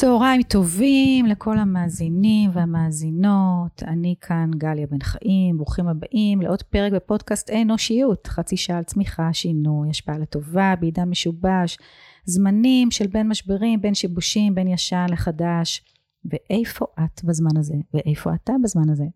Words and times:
צהריים 0.00 0.42
טובים 0.42 1.26
לכל 1.26 1.58
המאזינים 1.58 2.50
והמאזינות, 2.52 3.82
אני 3.82 4.14
כאן 4.20 4.50
גליה 4.54 4.86
בן 4.86 5.00
חיים, 5.02 5.56
ברוכים 5.56 5.88
הבאים 5.88 6.42
לעוד 6.42 6.62
פרק 6.62 6.92
בפודקאסט 6.92 7.50
אנושיות, 7.50 8.26
חצי 8.26 8.56
שעה 8.56 8.78
על 8.78 8.84
צמיחה, 8.84 9.32
שינוי, 9.32 9.90
השפעה 9.90 10.18
לטובה, 10.18 10.74
בעידן 10.80 11.08
משובש, 11.08 11.78
זמנים 12.24 12.90
של 12.90 13.06
בין 13.06 13.28
משברים, 13.28 13.80
בין 13.80 13.94
שיבושים, 13.94 14.54
בין 14.54 14.68
ישן 14.68 15.06
לחדש, 15.10 15.82
ואיפה 16.24 16.86
את 17.04 17.24
בזמן 17.24 17.56
הזה, 17.56 17.74
ואיפה 17.94 18.34
אתה 18.34 18.52
בזמן 18.62 18.90
הזה. 18.90 19.06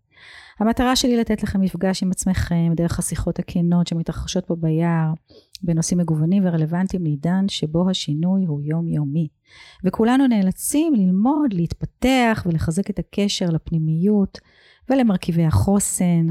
המטרה 0.59 0.97
שלי 0.97 1.17
לתת 1.17 1.43
לכם 1.43 1.61
מפגש 1.61 2.03
עם 2.03 2.11
עצמכם 2.11 2.73
דרך 2.77 2.99
השיחות 2.99 3.39
הכנות 3.39 3.87
שמתרחשות 3.87 4.47
פה 4.47 4.57
ביער 4.57 5.13
בנושאים 5.63 6.01
מגוונים 6.01 6.43
ורלוונטיים 6.47 7.03
לעידן 7.03 7.49
שבו 7.49 7.91
השינוי 7.91 8.45
הוא 8.45 8.63
יומיומי. 8.63 9.29
וכולנו 9.85 10.27
נאלצים 10.27 10.95
ללמוד, 10.95 11.53
להתפתח 11.53 12.47
ולחזק 12.47 12.91
את 12.91 12.99
הקשר 12.99 13.47
לפנימיות 13.51 14.39
ולמרכיבי 14.91 15.45
החוסן. 15.45 16.27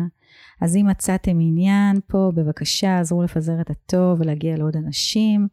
אז 0.62 0.76
אם 0.76 0.88
מצאתם 0.88 1.38
עניין 1.41 1.99
פה, 2.08 2.32
בבקשה 2.35 2.99
עזרו 2.99 3.23
לפזר 3.23 3.62
את 3.62 3.70
הטוב 3.70 4.21
ולהגיע 4.21 4.58
לעוד 4.58 4.76
אנשים 4.77 5.48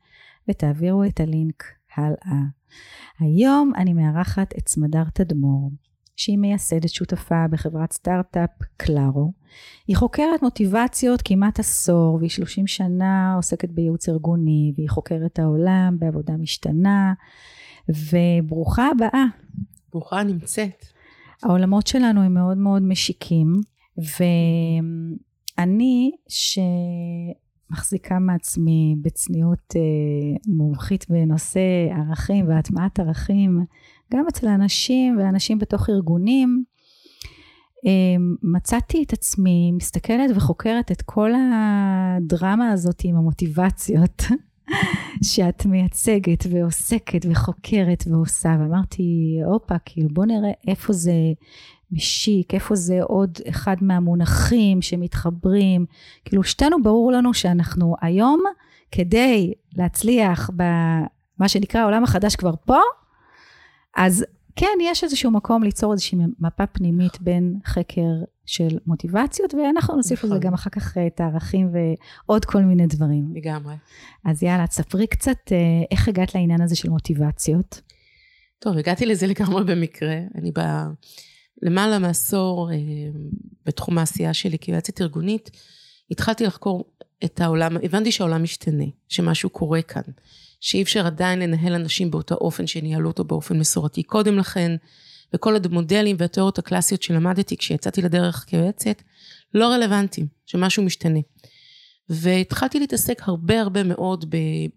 ותעבירו 0.50 1.04
את 1.04 1.20
הלינק 1.20 1.64
הלאה. 1.96 2.42
היום 3.20 3.72
אני 3.76 3.92
מארחת 3.92 4.54
את 4.58 4.68
סמדר 4.68 5.04
תדמור. 5.14 5.70
שהיא 6.18 6.38
מייסדת 6.38 6.88
שותפה 6.88 7.48
בחברת 7.50 7.92
סטארט-אפ 7.92 8.50
קלארו. 8.76 9.32
היא 9.86 9.96
חוקרת 9.96 10.42
מוטיבציות 10.42 11.22
כמעט 11.24 11.58
עשור, 11.58 12.14
והיא 12.18 12.30
30 12.30 12.66
שנה 12.66 13.34
עוסקת 13.36 13.70
בייעוץ 13.70 14.08
ארגוני, 14.08 14.72
והיא 14.76 14.90
חוקרת 14.90 15.38
העולם 15.38 15.96
בעבודה 15.98 16.32
משתנה, 16.36 17.12
וברוכה 17.88 18.88
הבאה. 18.88 19.24
ברוכה 19.92 20.22
נמצאת. 20.22 20.84
העולמות 21.42 21.86
שלנו 21.86 22.22
הם 22.22 22.34
מאוד 22.34 22.58
מאוד 22.58 22.82
משיקים, 22.82 23.52
ואני, 25.58 26.10
שמחזיקה 27.68 28.18
מעצמי 28.18 28.96
בצניעות 29.02 29.74
אה, 29.76 29.82
מומחית 30.46 31.06
בנושא 31.08 31.60
ערכים 31.90 32.48
והטמעת 32.48 33.00
ערכים, 33.00 33.64
גם 34.12 34.24
אצל 34.28 34.48
האנשים 34.48 35.18
ואנשים 35.18 35.58
בתוך 35.58 35.90
ארגונים, 35.90 36.64
אמ, 37.84 38.34
מצאתי 38.42 39.02
את 39.02 39.12
עצמי 39.12 39.72
מסתכלת 39.72 40.30
וחוקרת 40.36 40.92
את 40.92 41.02
כל 41.02 41.30
הדרמה 41.36 42.70
הזאת 42.72 43.00
עם 43.04 43.16
המוטיבציות 43.16 44.22
שאת 45.30 45.66
מייצגת 45.66 46.44
ועוסקת 46.50 47.26
וחוקרת 47.30 48.04
ועושה, 48.06 48.56
ואמרתי, 48.60 49.38
הופה, 49.44 49.74
כאילו 49.84 50.08
בוא 50.12 50.24
נראה 50.24 50.50
איפה 50.68 50.92
זה 50.92 51.12
משיק, 51.92 52.54
איפה 52.54 52.74
זה 52.74 53.02
עוד 53.02 53.38
אחד 53.48 53.76
מהמונחים 53.80 54.82
שמתחברים, 54.82 55.86
כאילו 56.24 56.44
שתינו 56.44 56.82
ברור 56.82 57.12
לנו 57.12 57.34
שאנחנו 57.34 57.94
היום, 58.00 58.42
כדי 58.92 59.52
להצליח 59.76 60.50
במה 60.56 61.48
שנקרא 61.48 61.80
העולם 61.80 62.04
החדש 62.04 62.36
כבר 62.36 62.54
פה, 62.66 62.78
אז 63.98 64.24
כן, 64.56 64.78
יש 64.82 65.04
איזשהו 65.04 65.30
מקום 65.30 65.62
ליצור 65.62 65.92
איזושהי 65.92 66.18
מפה 66.40 66.66
פנימית 66.66 67.20
בין 67.20 67.54
חקר 67.66 68.10
של 68.46 68.78
מוטיבציות, 68.86 69.54
ואנחנו 69.54 69.96
נוסיף 69.96 70.24
לזה 70.24 70.34
נכון. 70.34 70.46
גם 70.46 70.54
אחר 70.54 70.70
כך 70.70 70.98
את 70.98 71.20
הערכים 71.20 71.70
ועוד 71.72 72.44
כל 72.44 72.62
מיני 72.62 72.86
דברים. 72.86 73.24
לגמרי. 73.34 73.74
אז 74.24 74.42
יאללה, 74.42 74.66
תספרי 74.66 75.06
קצת 75.06 75.52
אה, 75.52 75.56
איך 75.90 76.08
הגעת 76.08 76.34
לעניין 76.34 76.60
הזה 76.60 76.76
של 76.76 76.90
מוטיבציות. 76.90 77.80
טוב, 78.58 78.76
הגעתי 78.76 79.06
לזה 79.06 79.26
לגמרי 79.26 79.64
במקרה. 79.64 80.16
אני 80.34 80.50
ב... 80.54 80.60
למעלה 81.62 81.98
מעשור 81.98 82.70
אה, 82.72 82.76
בתחום 83.66 83.98
העשייה 83.98 84.34
שלי 84.34 84.58
כיועצת 84.58 85.00
ארגונית, 85.00 85.50
התחלתי 86.10 86.44
לחקור 86.44 86.84
את 87.24 87.40
העולם, 87.40 87.76
הבנתי 87.82 88.12
שהעולם 88.12 88.42
משתנה, 88.42 88.84
שמשהו 89.08 89.50
קורה 89.50 89.82
כאן. 89.82 90.02
שאי 90.60 90.82
אפשר 90.82 91.06
עדיין 91.06 91.38
לנהל 91.38 91.74
אנשים 91.74 92.10
באותו 92.10 92.34
אופן 92.34 92.66
שניהלו 92.66 93.08
אותו 93.08 93.24
באופן 93.24 93.58
מסורתי 93.58 94.02
קודם 94.02 94.38
לכן, 94.38 94.76
וכל 95.34 95.56
המודלים 95.64 96.16
והתיאוריות 96.18 96.58
הקלאסיות 96.58 97.02
שלמדתי 97.02 97.56
כשיצאתי 97.56 98.02
לדרך 98.02 98.44
כיועצת, 98.48 99.02
לא 99.54 99.66
רלוונטיים, 99.68 100.26
שמשהו 100.46 100.82
משתנה. 100.82 101.20
והתחלתי 102.08 102.80
להתעסק 102.80 103.22
הרבה 103.22 103.60
הרבה 103.60 103.82
מאוד 103.82 104.24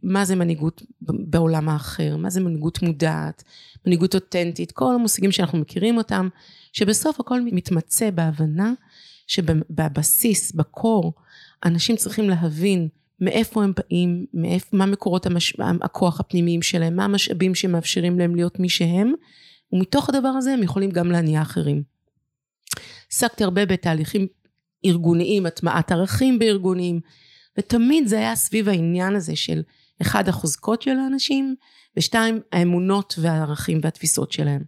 במה 0.03 0.25
זה 0.25 0.35
מנהיגות 0.35 0.81
בעולם 1.01 1.69
האחר, 1.69 2.17
מה 2.17 2.29
זה 2.29 2.39
מנהיגות 2.39 2.81
מודעת, 2.81 3.43
מנהיגות 3.85 4.15
אותנטית, 4.15 4.71
כל 4.71 4.93
המושגים 4.95 5.31
שאנחנו 5.31 5.57
מכירים 5.57 5.97
אותם, 5.97 6.29
שבסוף 6.73 7.19
הכל 7.19 7.41
מתמצא 7.41 8.09
בהבנה 8.09 8.73
שבבסיס, 9.27 10.51
בקור, 10.51 11.13
אנשים 11.65 11.95
צריכים 11.95 12.29
להבין 12.29 12.87
מאיפה 13.21 13.63
הם 13.63 13.73
באים, 13.77 14.25
מאיפה, 14.33 14.77
מה 14.77 14.85
מקורות 14.85 15.25
המש... 15.25 15.53
הכוח 15.81 16.19
הפנימיים 16.19 16.61
שלהם, 16.61 16.95
מה 16.95 17.05
המשאבים 17.05 17.55
שמאפשרים 17.55 18.19
להם 18.19 18.35
להיות 18.35 18.59
מי 18.59 18.69
שהם, 18.69 19.13
ומתוך 19.73 20.09
הדבר 20.09 20.27
הזה 20.27 20.53
הם 20.53 20.63
יכולים 20.63 20.91
גם 20.91 21.11
להניע 21.11 21.41
אחרים. 21.41 21.83
עסקתי 23.11 23.43
הרבה 23.43 23.65
בתהליכים 23.65 24.27
ארגוניים, 24.85 25.45
הטמעת 25.45 25.91
ערכים 25.91 26.39
בארגונים, 26.39 26.99
ותמיד 27.57 28.07
זה 28.07 28.17
היה 28.17 28.35
סביב 28.35 28.69
העניין 28.69 29.15
הזה 29.15 29.35
של 29.35 29.61
אחד 30.01 30.29
החוזקות 30.29 30.81
של 30.81 30.99
האנשים, 30.99 31.55
ושתיים 31.97 32.39
האמונות 32.51 33.15
והערכים 33.17 33.79
והתפיסות 33.83 34.31
שלהם. 34.31 34.63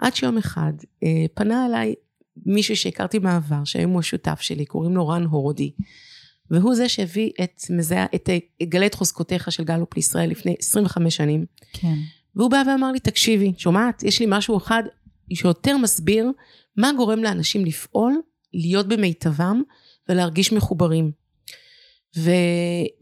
עד 0.00 0.16
שיום 0.16 0.38
אחד 0.38 0.72
אה, 1.02 1.24
פנה 1.34 1.66
אליי 1.66 1.94
מישהו 2.46 2.76
שהכרתי 2.76 3.18
מהעבר, 3.18 3.64
שהיום 3.64 3.90
הוא 3.92 4.00
השותף 4.00 4.40
שלי, 4.40 4.64
קוראים 4.64 4.94
לו 4.94 5.08
רן 5.08 5.24
הורודי. 5.24 5.72
והוא 6.54 6.74
זה 6.74 6.88
שהביא 6.88 7.30
את, 7.44 7.62
מזהה, 7.70 8.06
את 8.14 8.28
גלה 8.62 8.86
את 8.86 8.94
חוזקותיך 8.94 9.52
של 9.52 9.64
גלופ 9.64 9.94
לישראל 9.96 10.30
לפני 10.30 10.54
25 10.58 11.16
שנים. 11.16 11.44
כן. 11.72 11.94
והוא 12.36 12.50
בא 12.50 12.62
ואמר 12.66 12.92
לי, 12.92 13.00
תקשיבי, 13.00 13.52
שומעת, 13.56 14.02
יש 14.02 14.20
לי 14.20 14.26
משהו 14.28 14.56
אחד 14.56 14.82
שיותר 15.34 15.76
מסביר 15.76 16.30
מה 16.76 16.90
גורם 16.96 17.22
לאנשים 17.22 17.64
לפעול, 17.64 18.20
להיות 18.54 18.88
במיטבם 18.88 19.62
ולהרגיש 20.08 20.52
מחוברים. 20.52 21.10
ו... 22.16 22.30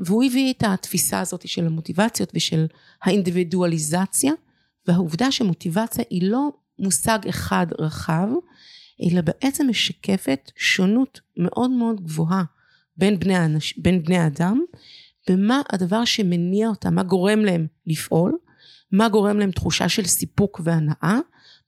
והוא 0.00 0.24
הביא 0.24 0.52
את 0.52 0.62
התפיסה 0.66 1.20
הזאת 1.20 1.48
של 1.48 1.66
המוטיבציות 1.66 2.32
ושל 2.34 2.66
האינדיבידואליזציה, 3.02 4.32
והעובדה 4.86 5.32
שמוטיבציה 5.32 6.04
היא 6.10 6.30
לא 6.30 6.48
מושג 6.78 7.18
אחד 7.28 7.66
רחב, 7.78 8.28
אלא 9.02 9.20
בעצם 9.20 9.66
משקפת 9.70 10.50
שונות 10.56 11.20
מאוד 11.36 11.70
מאוד 11.70 12.04
גבוהה 12.04 12.42
בין 12.96 13.18
בני, 13.18 13.36
האנש, 13.36 13.78
בין 13.78 14.02
בני 14.02 14.18
האדם, 14.18 14.60
ומה 15.30 15.62
הדבר 15.72 16.04
שמניע 16.04 16.68
אותם, 16.68 16.94
מה 16.94 17.02
גורם 17.02 17.44
להם 17.44 17.66
לפעול, 17.86 18.38
מה 18.92 19.08
גורם 19.08 19.38
להם 19.38 19.50
תחושה 19.50 19.88
של 19.88 20.04
סיפוק 20.04 20.60
והנאה, 20.64 21.18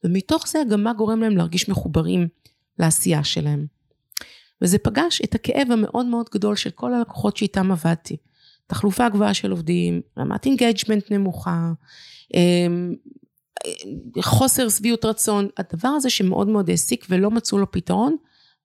ומתוך 0.05 0.49
זה 0.49 0.59
גם 0.71 0.85
מה 0.85 0.93
גורם 0.93 1.21
להם 1.21 1.37
להרגיש 1.37 1.69
מחוברים 1.69 2.29
לעשייה 2.79 3.25
שלהם. 3.25 3.67
וזה 4.63 4.79
פגש 4.79 5.21
את 5.25 5.35
הכאב 5.35 5.71
המאוד 5.71 6.07
מאוד 6.07 6.29
גדול 6.35 6.57
של 6.57 6.71
כל 6.71 6.95
הלקוחות 6.95 7.37
שאיתם 7.37 7.73
עבדתי. 7.73 8.17
תחלופה 8.67 9.09
גבוהה 9.09 9.35
של 9.35 9.51
עובדים, 9.51 10.01
רמת 10.19 10.47
engagement 10.47 11.11
נמוכה, 11.11 11.73
אמ, 12.35 12.95
חוסר 14.21 14.69
שביעות 14.69 15.05
רצון, 15.05 15.49
הדבר 15.59 15.89
הזה 15.89 16.11
שמאוד 16.11 16.49
מאוד 16.49 16.71
העסיק 16.71 17.07
ולא 17.11 17.31
מצאו 17.31 17.59
לו 17.59 17.71
פתרון, 17.71 18.17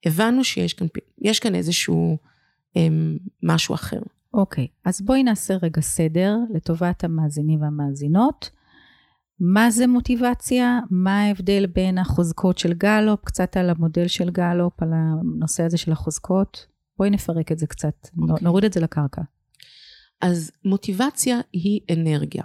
הבנו 0.06 0.44
שיש 0.44 0.74
כאן, 0.74 0.88
כאן 1.42 1.56
איזשהו 1.56 2.18
משהו 3.44 3.76
אחר. 3.76 4.00
אוקיי, 4.34 4.68
okay, 4.70 4.90
אז 4.90 5.02
בואי 5.02 5.24
נעשה 5.24 5.54
רגע 5.62 5.82
סדר 5.82 6.36
לטובת 6.54 7.04
המאזינים 7.04 7.62
והמאזינות. 7.62 8.50
מה 9.40 9.72
זה 9.72 9.88
מוטיבציה? 9.88 10.80
מה 10.92 11.22
ההבדל 11.22 11.66
בין 11.66 11.98
החוזקות 11.98 12.58
של 12.58 12.74
גלופ, 12.74 13.20
קצת 13.26 13.58
על 13.58 13.70
המודל 13.70 14.08
של 14.08 14.30
גלופ, 14.30 14.84
על 14.84 14.90
הנושא 14.94 15.64
הזה 15.64 15.78
של 15.78 15.92
החוזקות? 15.92 16.66
בואי 16.98 17.10
נפרק 17.10 17.52
את 17.52 17.60
זה 17.60 17.68
קצת, 17.68 17.94
okay. 18.06 18.22
אוקיי. 18.22 18.44
נוריד 18.44 18.66
את 18.66 18.74
זה 18.74 18.80
לקרקע. 18.80 19.22
אז 20.22 20.52
מוטיבציה 20.66 21.40
היא 21.54 21.80
אנרגיה. 21.94 22.44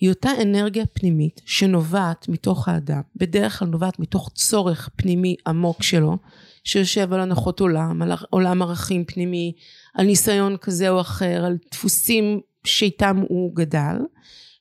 היא 0.00 0.10
אותה 0.10 0.30
אנרגיה 0.42 0.86
פנימית 0.86 1.40
שנובעת 1.44 2.28
מתוך 2.28 2.68
האדם, 2.68 3.00
בדרך 3.16 3.58
כלל 3.58 3.68
נובעת 3.68 3.98
מתוך 3.98 4.30
צורך 4.34 4.88
פנימי 4.96 5.36
עמוק 5.46 5.82
שלו, 5.82 6.18
שיושב 6.64 7.12
על 7.12 7.20
הנחות 7.20 7.60
עולם, 7.60 8.02
על 8.02 8.12
עולם 8.30 8.62
ערכים 8.62 9.04
פנימי, 9.04 9.52
על 9.94 10.06
ניסיון 10.06 10.56
כזה 10.56 10.90
או 10.90 11.00
אחר, 11.00 11.44
על 11.44 11.56
דפוסים 11.70 12.40
שאיתם 12.64 13.22
הוא 13.28 13.56
גדל, 13.56 13.96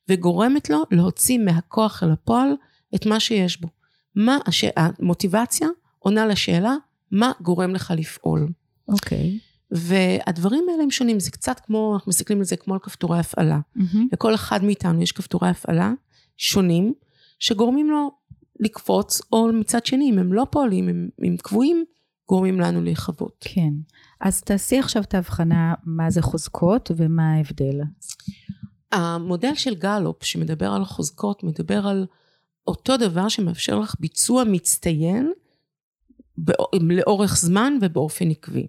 וגורמת 0.10 0.70
לו 0.70 0.84
להוציא 0.92 1.40
מהכוח 1.40 2.04
אל 2.04 2.12
הפועל 2.12 2.50
את 2.96 3.06
מה 3.06 3.20
שיש 3.20 3.62
בו. 3.62 3.68
מה 4.16 4.38
הש... 4.46 4.66
המוטיבציה 4.78 5.68
עונה 6.00 6.26
לשאלה, 6.26 6.76
מה 7.12 7.32
גורם 7.42 7.76
לך 7.76 7.94
לפעול. 7.98 8.48
אוקיי. 8.88 9.40
Okay. 9.40 9.52
והדברים 9.72 10.66
האלה 10.72 10.84
הם 10.84 10.92
שונים, 10.92 11.20
זה 11.20 11.32
קצת 11.32 11.60
כמו, 11.60 11.94
אנחנו 11.94 12.10
מסתכלים 12.10 12.40
על 12.40 12.46
זה 12.46 12.56
כמו 12.56 12.74
על 12.74 12.80
כפתורי 12.80 13.20
הפעלה. 13.20 13.60
Mm-hmm. 13.78 13.98
לכל 14.14 14.36
אחד 14.36 14.64
מאיתנו 14.64 15.02
יש 15.02 15.12
כפתורי 15.12 15.50
הפעלה 15.50 15.92
שונים, 16.38 16.94
שגורמים 17.40 17.90
לו 17.90 18.12
לקפוץ, 18.60 19.22
או 19.32 19.48
מצד 19.54 19.86
שני, 19.86 20.10
אם 20.10 20.20
הם 20.20 20.34
לא 20.34 20.48
פועלים, 20.52 20.90
אם 20.90 21.08
הם 21.24 21.38
קבועים, 21.38 21.86
גורמים 22.32 22.60
לנו 22.60 22.82
להיכבות. 22.82 23.36
כן. 23.40 23.74
אז 24.22 24.42
תעשי 24.42 24.80
עכשיו 24.80 25.02
את 25.02 25.14
ההבחנה 25.14 25.74
מה 25.84 26.10
זה 26.10 26.22
חוזקות 26.22 26.92
ומה 26.98 27.34
ההבדל. 27.34 27.82
המודל 28.92 29.56
של 29.56 29.76
גלופ 29.76 30.24
שמדבר 30.24 30.72
על 30.72 30.86
חוזקות, 30.86 31.44
מדבר 31.44 31.88
על 31.88 32.06
אותו 32.68 32.98
דבר 32.98 33.30
שמאפשר 33.30 33.80
לך 33.80 33.96
ביצוע 34.00 34.44
מצטיין 34.44 35.32
לאורך 36.74 37.38
זמן 37.38 37.74
ובאופן 37.82 38.30
עקבי. 38.30 38.68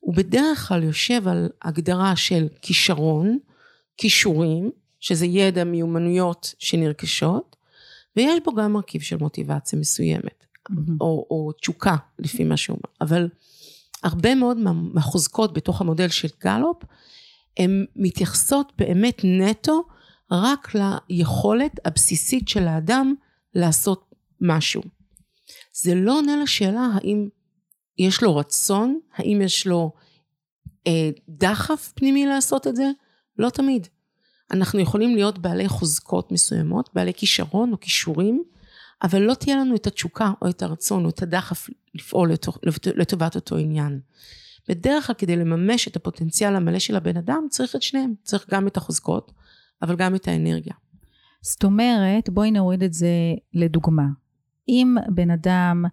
הוא 0.00 0.14
בדרך 0.14 0.68
כלל 0.68 0.82
יושב 0.82 1.28
על 1.28 1.48
הגדרה 1.62 2.16
של 2.16 2.48
כישרון, 2.62 3.38
כישורים, 3.96 4.70
שזה 5.00 5.26
ידע, 5.26 5.64
מיומנויות 5.64 6.54
שנרכשות, 6.58 7.56
ויש 8.16 8.40
בו 8.44 8.54
גם 8.54 8.72
מרכיב 8.72 9.00
של 9.00 9.16
מוטיבציה 9.16 9.78
מסוימת, 9.78 10.46
mm-hmm. 10.70 10.92
או, 11.00 11.26
או 11.30 11.52
תשוקה, 11.60 11.96
לפי 12.18 12.44
מה 12.44 12.56
שהוא 12.56 12.74
אומר. 12.76 12.94
אבל 13.00 13.28
הרבה 14.02 14.34
מאוד 14.34 14.56
מהחוזקות 14.94 15.52
בתוך 15.52 15.80
המודל 15.80 16.08
של 16.08 16.28
גלופ, 16.40 16.82
הן 17.58 17.84
מתייחסות 17.96 18.72
באמת 18.78 19.20
נטו 19.24 19.84
רק 20.30 20.72
ליכולת 21.08 21.72
הבסיסית 21.84 22.48
של 22.48 22.68
האדם 22.68 23.14
לעשות 23.54 24.14
משהו. 24.40 24.82
זה 25.72 25.94
לא 25.94 26.18
עונה 26.18 26.36
לשאלה 26.42 26.88
האם 26.94 27.28
יש 27.98 28.22
לו 28.22 28.36
רצון, 28.36 29.00
האם 29.16 29.40
יש 29.42 29.66
לו 29.66 29.92
אה, 30.86 31.10
דחף 31.28 31.92
פנימי 31.94 32.26
לעשות 32.26 32.66
את 32.66 32.76
זה? 32.76 32.90
לא 33.38 33.50
תמיד. 33.50 33.86
אנחנו 34.50 34.80
יכולים 34.80 35.14
להיות 35.14 35.38
בעלי 35.38 35.68
חוזקות 35.68 36.32
מסוימות, 36.32 36.90
בעלי 36.94 37.14
כישרון 37.14 37.72
או 37.72 37.80
כישורים, 37.80 38.44
אבל 39.02 39.22
לא 39.22 39.34
תהיה 39.34 39.56
לנו 39.56 39.74
את 39.74 39.86
התשוקה 39.86 40.32
או 40.42 40.50
את 40.50 40.62
הרצון 40.62 41.04
או 41.04 41.10
את 41.10 41.22
הדחף 41.22 41.68
לפעול 41.94 42.32
לטובת 42.96 43.34
אותו 43.34 43.56
עניין. 43.56 44.00
בדרך 44.68 45.06
כלל 45.06 45.14
כדי 45.14 45.36
לממש 45.36 45.88
את 45.88 45.96
הפוטנציאל 45.96 46.56
המלא 46.56 46.78
של 46.78 46.96
הבן 46.96 47.16
אדם 47.16 47.46
צריך 47.50 47.76
את 47.76 47.82
שניהם, 47.82 48.14
צריך 48.22 48.50
גם 48.50 48.66
את 48.66 48.76
החוזקות, 48.76 49.32
אבל 49.82 49.96
גם 49.96 50.14
את 50.14 50.28
האנרגיה. 50.28 50.74
זאת 51.42 51.64
אומרת, 51.64 52.28
בואי 52.28 52.50
נוריד 52.50 52.82
את 52.82 52.92
זה 52.92 53.08
לדוגמה. 53.54 54.06
אם 54.68 54.96
בן 55.08 55.30
אדם 55.30 55.84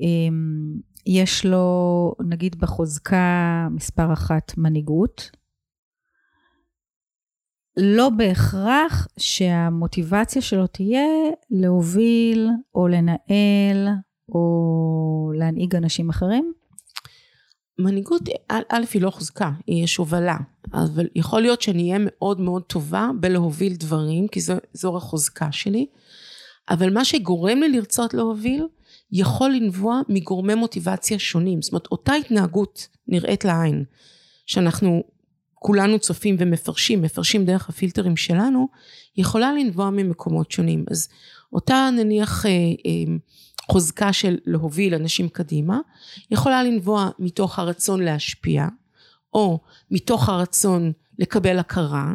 אמ, 0.00 0.80
יש 1.06 1.46
לו 1.46 2.14
נגיד 2.20 2.56
בחוזקה 2.58 3.68
מספר 3.70 4.12
אחת 4.12 4.52
מנהיגות, 4.56 5.30
לא 7.76 8.08
בהכרח 8.08 9.08
שהמוטיבציה 9.18 10.42
שלו 10.42 10.66
תהיה 10.66 11.06
להוביל 11.50 12.48
או 12.74 12.88
לנהל 12.88 13.88
או 14.28 15.32
להנהיג 15.34 15.76
אנשים 15.76 16.10
אחרים? 16.10 16.52
מנהיגות, 17.78 18.22
א', 18.48 18.84
היא 18.94 19.02
לא 19.02 19.10
חוזקה, 19.10 19.50
היא 19.66 19.84
יש 19.84 19.96
הובלה, 19.96 20.36
אבל 20.72 21.06
יכול 21.14 21.42
להיות 21.42 21.62
שאני 21.62 21.82
אהיה 21.82 22.06
מאוד 22.06 22.40
מאוד 22.40 22.62
טובה 22.62 23.10
בלהוביל 23.20 23.74
דברים, 23.74 24.28
כי 24.28 24.40
זו, 24.40 24.54
זו 24.72 24.96
החוזקה 24.96 25.52
שלי, 25.52 25.86
אבל 26.70 26.92
מה 26.92 27.04
שגורם 27.04 27.58
לי 27.58 27.68
לרצות 27.68 28.14
להוביל, 28.14 28.66
יכול 29.12 29.50
לנבוע 29.50 30.00
מגורמי 30.08 30.54
מוטיבציה 30.54 31.18
שונים. 31.18 31.62
זאת 31.62 31.72
אומרת, 31.72 31.86
אותה 31.86 32.12
התנהגות 32.14 32.88
נראית 33.08 33.44
לעין, 33.44 33.84
שאנחנו 34.46 35.02
כולנו 35.62 35.98
צופים 35.98 36.36
ומפרשים, 36.38 37.02
מפרשים 37.02 37.44
דרך 37.44 37.68
הפילטרים 37.68 38.16
שלנו, 38.16 38.68
יכולה 39.16 39.52
לנבוע 39.52 39.90
ממקומות 39.90 40.50
שונים. 40.50 40.84
אז 40.90 41.08
אותה 41.52 41.88
נניח 41.96 42.46
אה, 42.46 42.50
אה, 42.50 43.14
חוזקה 43.70 44.12
של 44.12 44.36
להוביל 44.46 44.94
אנשים 44.94 45.28
קדימה, 45.28 45.78
יכולה 46.30 46.62
לנבוע 46.62 47.10
מתוך 47.18 47.58
הרצון 47.58 48.02
להשפיע, 48.02 48.66
או 49.34 49.60
מתוך 49.90 50.28
הרצון 50.28 50.92
לקבל 51.18 51.58
הכרה, 51.58 52.14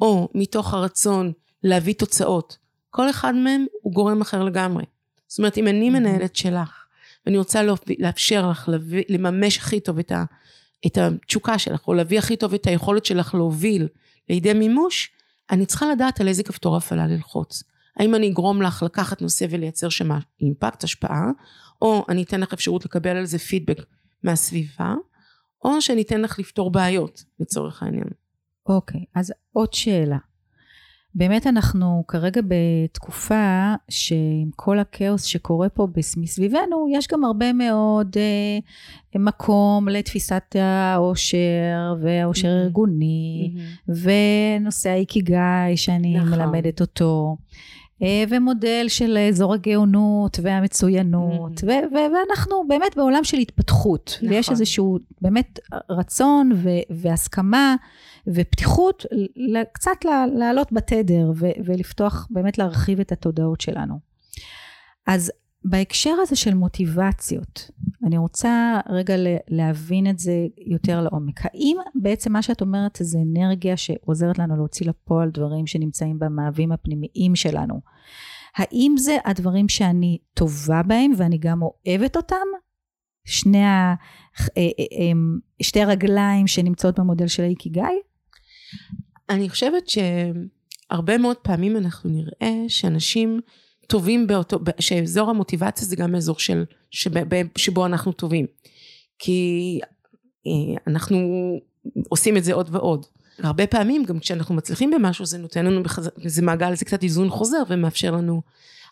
או 0.00 0.28
מתוך 0.34 0.74
הרצון 0.74 1.32
להביא 1.64 1.94
תוצאות. 1.94 2.56
כל 2.90 3.10
אחד 3.10 3.34
מהם 3.34 3.66
הוא 3.82 3.92
גורם 3.92 4.20
אחר 4.20 4.44
לגמרי. 4.44 4.84
זאת 5.28 5.38
אומרת, 5.38 5.58
אם 5.58 5.68
אני 5.68 5.90
מנהלת 5.90 6.36
שלך, 6.36 6.84
ואני 7.26 7.38
רוצה 7.38 7.62
לאפשר 7.98 8.50
לך 8.50 8.68
לממש 9.08 9.58
הכי 9.58 9.80
טוב 9.80 9.98
את, 9.98 10.12
ה, 10.12 10.24
את 10.86 10.98
התשוקה 10.98 11.58
שלך, 11.58 11.88
או 11.88 11.94
להביא 11.94 12.18
הכי 12.18 12.36
טוב 12.36 12.54
את 12.54 12.66
היכולת 12.66 13.04
שלך 13.04 13.34
להוביל 13.34 13.88
לידי 14.28 14.52
מימוש, 14.52 15.10
אני 15.50 15.66
צריכה 15.66 15.86
לדעת 15.92 16.20
על 16.20 16.28
איזה 16.28 16.42
כפתור 16.42 16.76
הפעלה 16.76 17.06
ללחוץ. 17.06 17.62
האם 17.96 18.14
אני 18.14 18.28
אגרום 18.28 18.62
לך 18.62 18.82
לקחת 18.82 19.22
נושא 19.22 19.46
ולייצר 19.50 19.88
שם 19.88 20.10
אימפקט, 20.40 20.84
השפעה, 20.84 21.26
או 21.82 22.04
אני 22.08 22.22
אתן 22.22 22.40
לך 22.40 22.52
אפשרות 22.52 22.84
לקבל 22.84 23.16
על 23.16 23.24
זה 23.24 23.38
פידבק 23.38 23.84
מהסביבה, 24.22 24.94
או 25.64 25.82
שאני 25.82 26.02
אתן 26.02 26.20
לך 26.20 26.38
לפתור 26.38 26.70
בעיות, 26.70 27.24
לצורך 27.40 27.82
העניין. 27.82 28.08
אוקיי, 28.66 29.00
okay, 29.00 29.20
אז 29.20 29.32
עוד 29.52 29.74
שאלה. 29.74 30.18
באמת 31.14 31.46
אנחנו 31.46 32.04
כרגע 32.08 32.40
בתקופה 32.48 33.74
שעם 33.88 34.50
כל 34.56 34.78
הכאוס 34.78 35.24
שקורה 35.24 35.68
פה 35.68 35.86
מסביבנו, 36.16 36.86
יש 36.92 37.08
גם 37.12 37.24
הרבה 37.24 37.52
מאוד 37.52 38.16
אה, 38.16 39.20
מקום 39.20 39.88
לתפיסת 39.88 40.56
העושר 40.58 41.94
והעושר 42.00 42.48
mm-hmm. 42.48 42.50
הארגוני, 42.50 43.52
mm-hmm. 43.54 43.92
ונושא 44.60 44.90
האיקיגאי 44.90 45.76
שאני 45.76 46.16
נכון. 46.16 46.30
מלמדת 46.30 46.80
אותו. 46.80 47.36
אה, 48.02 48.24
ומודל 48.28 48.84
של 48.88 49.18
אזור 49.28 49.54
הגאונות 49.54 50.38
והמצוינות, 50.42 51.58
mm-hmm. 51.58 51.66
ו- 51.66 51.94
ו- 51.94 52.12
ואנחנו 52.14 52.64
באמת 52.68 52.96
בעולם 52.96 53.24
של 53.24 53.38
התפתחות, 53.38 54.14
נכון. 54.16 54.28
ויש 54.28 54.50
איזשהו 54.50 54.98
באמת 55.20 55.58
רצון 55.90 56.52
ו- 56.54 56.68
והסכמה 56.90 57.76
ופתיחות 58.26 59.06
קצת 59.72 60.04
לעלות 60.34 60.72
בתדר 60.72 61.32
ו- 61.36 61.50
ולפתוח, 61.64 62.26
באמת 62.30 62.58
להרחיב 62.58 63.00
את 63.00 63.12
התודעות 63.12 63.60
שלנו. 63.60 63.98
אז 65.06 65.32
בהקשר 65.64 66.14
הזה 66.22 66.36
של 66.36 66.54
מוטיבציות, 66.54 67.70
אני 68.06 68.18
רוצה 68.18 68.80
רגע 68.88 69.14
להבין 69.48 70.10
את 70.10 70.18
זה 70.18 70.46
יותר 70.66 71.00
לעומק. 71.00 71.40
האם 71.44 71.76
בעצם 71.94 72.32
מה 72.32 72.42
שאת 72.42 72.60
אומרת 72.60 72.98
זה 73.00 73.18
אנרגיה 73.18 73.76
שעוזרת 73.76 74.38
לנו 74.38 74.56
להוציא 74.56 74.86
לפועל 74.86 75.30
דברים 75.30 75.66
שנמצאים 75.66 76.18
במאווים 76.18 76.72
הפנימיים 76.72 77.36
שלנו? 77.36 77.80
האם 78.56 78.94
זה 78.98 79.16
הדברים 79.24 79.68
שאני 79.68 80.18
טובה 80.34 80.82
בהם 80.82 81.12
ואני 81.16 81.38
גם 81.38 81.60
אוהבת 81.62 82.16
אותם? 82.16 82.36
שני 83.24 83.64
ה... 83.64 83.94
אה, 84.40 84.62
אה, 84.62 84.62
אה, 84.78 85.12
שתי 85.62 85.80
הרגליים 85.80 86.46
שנמצאות 86.46 87.00
במודל 87.00 87.26
של 87.26 87.42
האיקיגאי? 87.42 87.94
אני 89.30 89.48
חושבת 89.48 89.88
שהרבה 89.88 91.18
מאוד 91.18 91.36
פעמים 91.36 91.76
אנחנו 91.76 92.10
נראה 92.10 92.64
שאנשים 92.68 93.40
טובים 93.92 94.26
באותו, 94.26 94.58
שאזור 94.80 95.30
המוטיבציה 95.30 95.86
זה 95.86 95.96
גם 95.96 96.14
אזור 96.14 96.38
של, 96.38 96.64
שב, 96.90 97.10
שבו 97.56 97.86
אנחנו 97.86 98.12
טובים. 98.12 98.46
כי 99.18 99.80
אה, 100.46 100.82
אנחנו 100.86 101.18
עושים 102.08 102.36
את 102.36 102.44
זה 102.44 102.52
עוד 102.54 102.68
ועוד. 102.72 103.06
הרבה 103.38 103.66
פעמים 103.66 104.04
גם 104.04 104.18
כשאנחנו 104.18 104.54
מצליחים 104.54 104.90
במשהו 104.90 105.26
זה 105.26 105.38
נותן 105.38 105.66
לנו, 105.66 105.82
בחז... 105.82 106.10
זה 106.24 106.42
מעגל, 106.42 106.74
זה 106.74 106.84
קצת 106.84 107.02
איזון 107.02 107.30
חוזר 107.30 107.62
ומאפשר 107.68 108.10
לנו, 108.10 108.42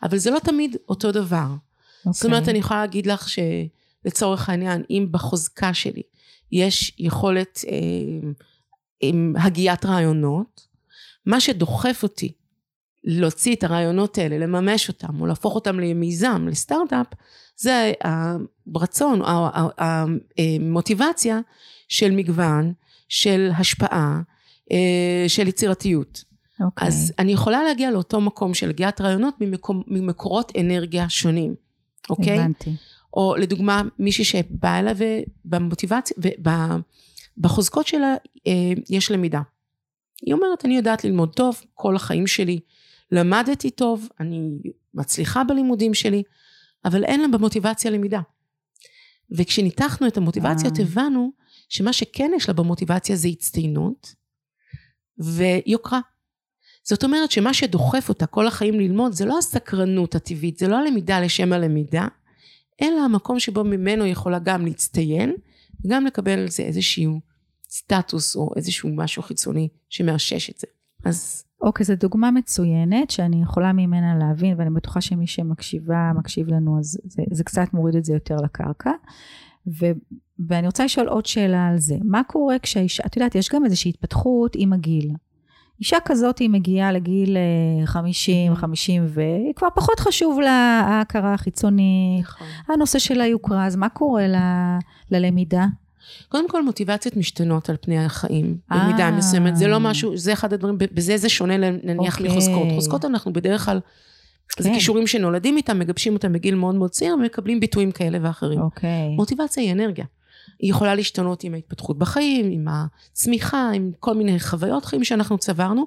אבל 0.03 0.19
זה 0.19 0.31
לא 0.31 0.39
תמיד 0.39 0.77
אותו 0.89 1.13
דבר. 1.13 1.47
Okay. 1.47 2.13
זאת 2.13 2.25
אומרת 2.25 2.41
אוקיי. 2.41 2.51
אני 2.51 2.59
יכולה 2.59 2.81
להגיד 2.81 3.07
לך 3.07 3.29
שלצורך 3.29 4.49
העניין 4.49 4.83
אם 4.91 5.07
בחוזקה 5.11 5.75
שלי 5.75 6.03
יש 6.53 6.95
יכולת 6.99 7.61
אה, 7.69 8.29
עם 9.01 9.35
הגיית 9.39 9.85
רעיונות, 9.85 10.67
מה 11.27 11.41
שדוחף 11.41 12.01
אותי 12.03 12.33
להוציא 13.05 13.55
את 13.55 13.65
הרעיונות 13.65 14.19
האלה, 14.19 14.39
לממש 14.39 14.89
אותם, 14.89 15.21
או 15.21 15.27
להפוך 15.27 15.55
אותם 15.55 15.81
למיזם, 15.81 16.47
לסטארט-אפ, 16.51 17.07
זה 17.57 17.93
הרצון, 18.75 19.23
המוטיבציה 19.79 21.41
של 21.89 22.11
מגוון, 22.11 22.73
של 23.09 23.51
השפעה, 23.59 24.21
אה, 24.73 25.25
של 25.29 25.49
יצירתיות. 25.49 26.25
Okay. 26.25 26.65
אוקיי. 26.65 26.89
אז 26.89 27.13
אני 27.19 27.33
יכולה 27.33 27.63
להגיע 27.63 27.91
לאותו 27.91 28.21
מקום 28.21 28.55
של 28.55 28.69
הגיית 28.71 29.01
רעיונות 29.01 29.35
ממקום, 29.41 29.83
ממקורות 29.87 30.53
אנרגיה 30.61 31.09
שונים, 31.09 31.55
אוקיי? 32.11 32.37
Okay? 32.37 32.41
הבנתי. 32.41 32.71
או 33.15 33.35
לדוגמה, 33.39 33.83
מישהי 33.99 34.25
שבאה 34.25 34.79
אליי 34.79 34.95
ובמוטיבציה, 35.45 36.17
בחוזקות 37.39 37.87
שלה 37.87 38.15
אה, 38.47 38.53
יש 38.91 39.11
למידה. 39.11 39.41
היא 40.23 40.35
אומרת, 40.35 40.65
אני 40.65 40.77
יודעת 40.77 41.05
ללמוד 41.05 41.33
טוב, 41.33 41.63
כל 41.75 41.97
החיים 41.97 42.27
שלי 42.27 42.61
למדתי 43.13 43.71
טוב, 43.71 44.09
אני 44.21 44.59
מצליחה 44.95 45.45
בלימודים 45.45 45.95
שלי, 45.95 46.23
אבל 46.85 47.05
אין 47.05 47.21
לה 47.21 47.29
במוטיבציה 47.29 47.91
למידה. 47.91 48.21
וכשניתחנו 49.31 50.07
את 50.07 50.17
המוטיבציות 50.17 50.79
אה. 50.79 50.85
הבנו 50.85 51.33
שמה 51.69 51.93
שכן 51.93 52.31
יש 52.37 52.49
לה 52.49 52.55
במוטיבציה 52.55 53.17
זה 53.17 53.29
הצטיינות 53.29 54.15
ויוקרה. 55.19 56.01
זאת 56.83 57.05
אומרת 57.05 57.31
שמה 57.31 57.55
שדוחף 57.55 58.09
אותה 58.09 58.27
כל 58.27 58.47
החיים 58.47 58.81
ללמוד 58.81 59.13
זה 59.13 59.25
לא 59.25 59.39
הסקרנות 59.39 60.15
הטבעית, 60.15 60.59
זה 60.59 60.69
לא 60.69 60.77
הלמידה 60.77 61.21
לשם 61.21 61.53
הלמידה, 61.53 62.07
אלא 62.83 63.01
המקום 63.05 63.41
שבו 63.41 63.65
ממנו 63.65 64.07
יכולה 64.07 64.39
גם 64.39 64.67
להצטיין, 64.67 65.35
וגם 65.85 66.07
לקבל 66.07 66.39
על 66.39 66.49
זה 66.49 66.63
איזשהו 66.63 67.21
סטטוס 67.71 68.37
או 68.37 68.53
איזשהו 68.57 68.89
משהו 68.97 69.23
חיצוני 69.23 69.69
שמאשש 69.89 70.51
את 70.51 70.59
זה. 70.59 70.67
אז... 71.05 71.45
אוקיי, 71.63 71.87
זו 71.87 71.95
דוגמה 71.95 72.31
מצוינת 72.31 73.11
שאני 73.11 73.43
יכולה 73.43 73.73
ממנה 73.73 74.15
להבין, 74.19 74.55
ואני 74.59 74.71
בטוחה 74.71 75.01
שמי 75.01 75.27
שמקשיבה, 75.27 76.13
מקשיב 76.15 76.49
לנו, 76.49 76.79
אז 76.79 76.99
זה, 77.05 77.23
זה 77.31 77.45
קצת 77.45 77.69
מוריד 77.73 77.97
את 77.97 78.05
זה 78.05 78.15
יותר 78.15 78.37
לקרקע. 78.37 78.91
ו, 79.67 79.87
ואני 80.49 80.67
רוצה 80.67 80.85
לשאול 80.85 81.09
עוד 81.09 81.27
שאלה 81.27 81.67
על 81.67 81.79
זה. 81.79 81.97
מה 82.05 82.23
קורה 82.23 82.59
כשהאישה, 82.59 83.03
את 83.07 83.17
יודעת, 83.17 83.35
יש 83.35 83.49
גם 83.49 83.65
איזושהי 83.65 83.89
התפתחות 83.89 84.53
עם 84.55 84.73
הגיל. 84.73 85.13
אישה 85.81 85.97
כזאת 86.05 86.39
היא 86.39 86.51
מגיעה 86.51 86.93
לגיל 86.93 87.37
50, 87.85 88.53
אה, 88.53 88.57
50 88.57 89.05
והיא 89.09 89.55
כבר 89.57 89.69
פחות 89.75 90.01
חשוב 90.01 90.41
לה 90.41 90.83
ההכרה 90.87 91.35
החיצונית, 91.35 92.25
נכון. 92.25 92.47
הנושא 92.69 92.99
של 92.99 93.21
היוקרה, 93.21 93.67
אז 93.67 93.77
מה 93.77 93.89
קורה 93.89 94.27
ל, 94.27 94.37
ללמידה? 95.11 95.67
קודם 96.29 96.49
כל 96.49 96.63
מוטיבציות 96.63 97.17
משתנות 97.17 97.71
על 97.71 97.77
פני 97.81 98.05
החיים, 98.05 98.57
במידה 98.71 99.05
אה. 99.05 99.11
מסוימת, 99.11 99.57
זה 99.57 99.67
לא 99.67 99.81
משהו, 99.81 100.17
זה 100.17 100.33
אחד 100.33 100.53
הדברים, 100.53 100.79
בזה 100.79 101.17
זה 101.17 101.29
שונה 101.29 101.57
נניח 101.57 102.15
אוקיי. 102.15 102.31
מחוזקות. 102.31 102.69
חוזקות 102.75 103.05
אנחנו 103.05 103.33
בדרך 103.33 103.65
כלל, 103.65 103.81
כן. 104.57 104.63
זה 104.63 104.71
כישורים 104.75 105.07
שנולדים 105.07 105.57
איתם, 105.57 105.79
מגבשים 105.79 106.13
אותם 106.13 106.33
בגיל 106.33 106.55
מאוד 106.55 106.75
מאוד 106.75 106.91
צעיר, 106.91 107.15
ומקבלים 107.15 107.61
ביטויים 107.61 107.93
כאלה 107.93 108.19
ואחרים. 108.23 108.61
אוקיי. 108.61 109.09
מוטיבציה 109.17 109.63
היא 109.63 109.73
אנרגיה. 109.73 110.05
היא 110.59 110.71
יכולה 110.71 110.95
להשתנות 110.95 111.45
עם 111.45 111.55
ההתפתחות 111.55 111.99
בחיים, 111.99 112.51
עם 112.51 112.67
הצמיחה, 112.69 113.71
עם 113.75 113.91
כל 114.01 114.15
מיני 114.15 114.41
חוויות 114.41 114.85
חיים 114.85 115.05
שאנחנו 115.05 115.39
צברנו. 115.39 115.87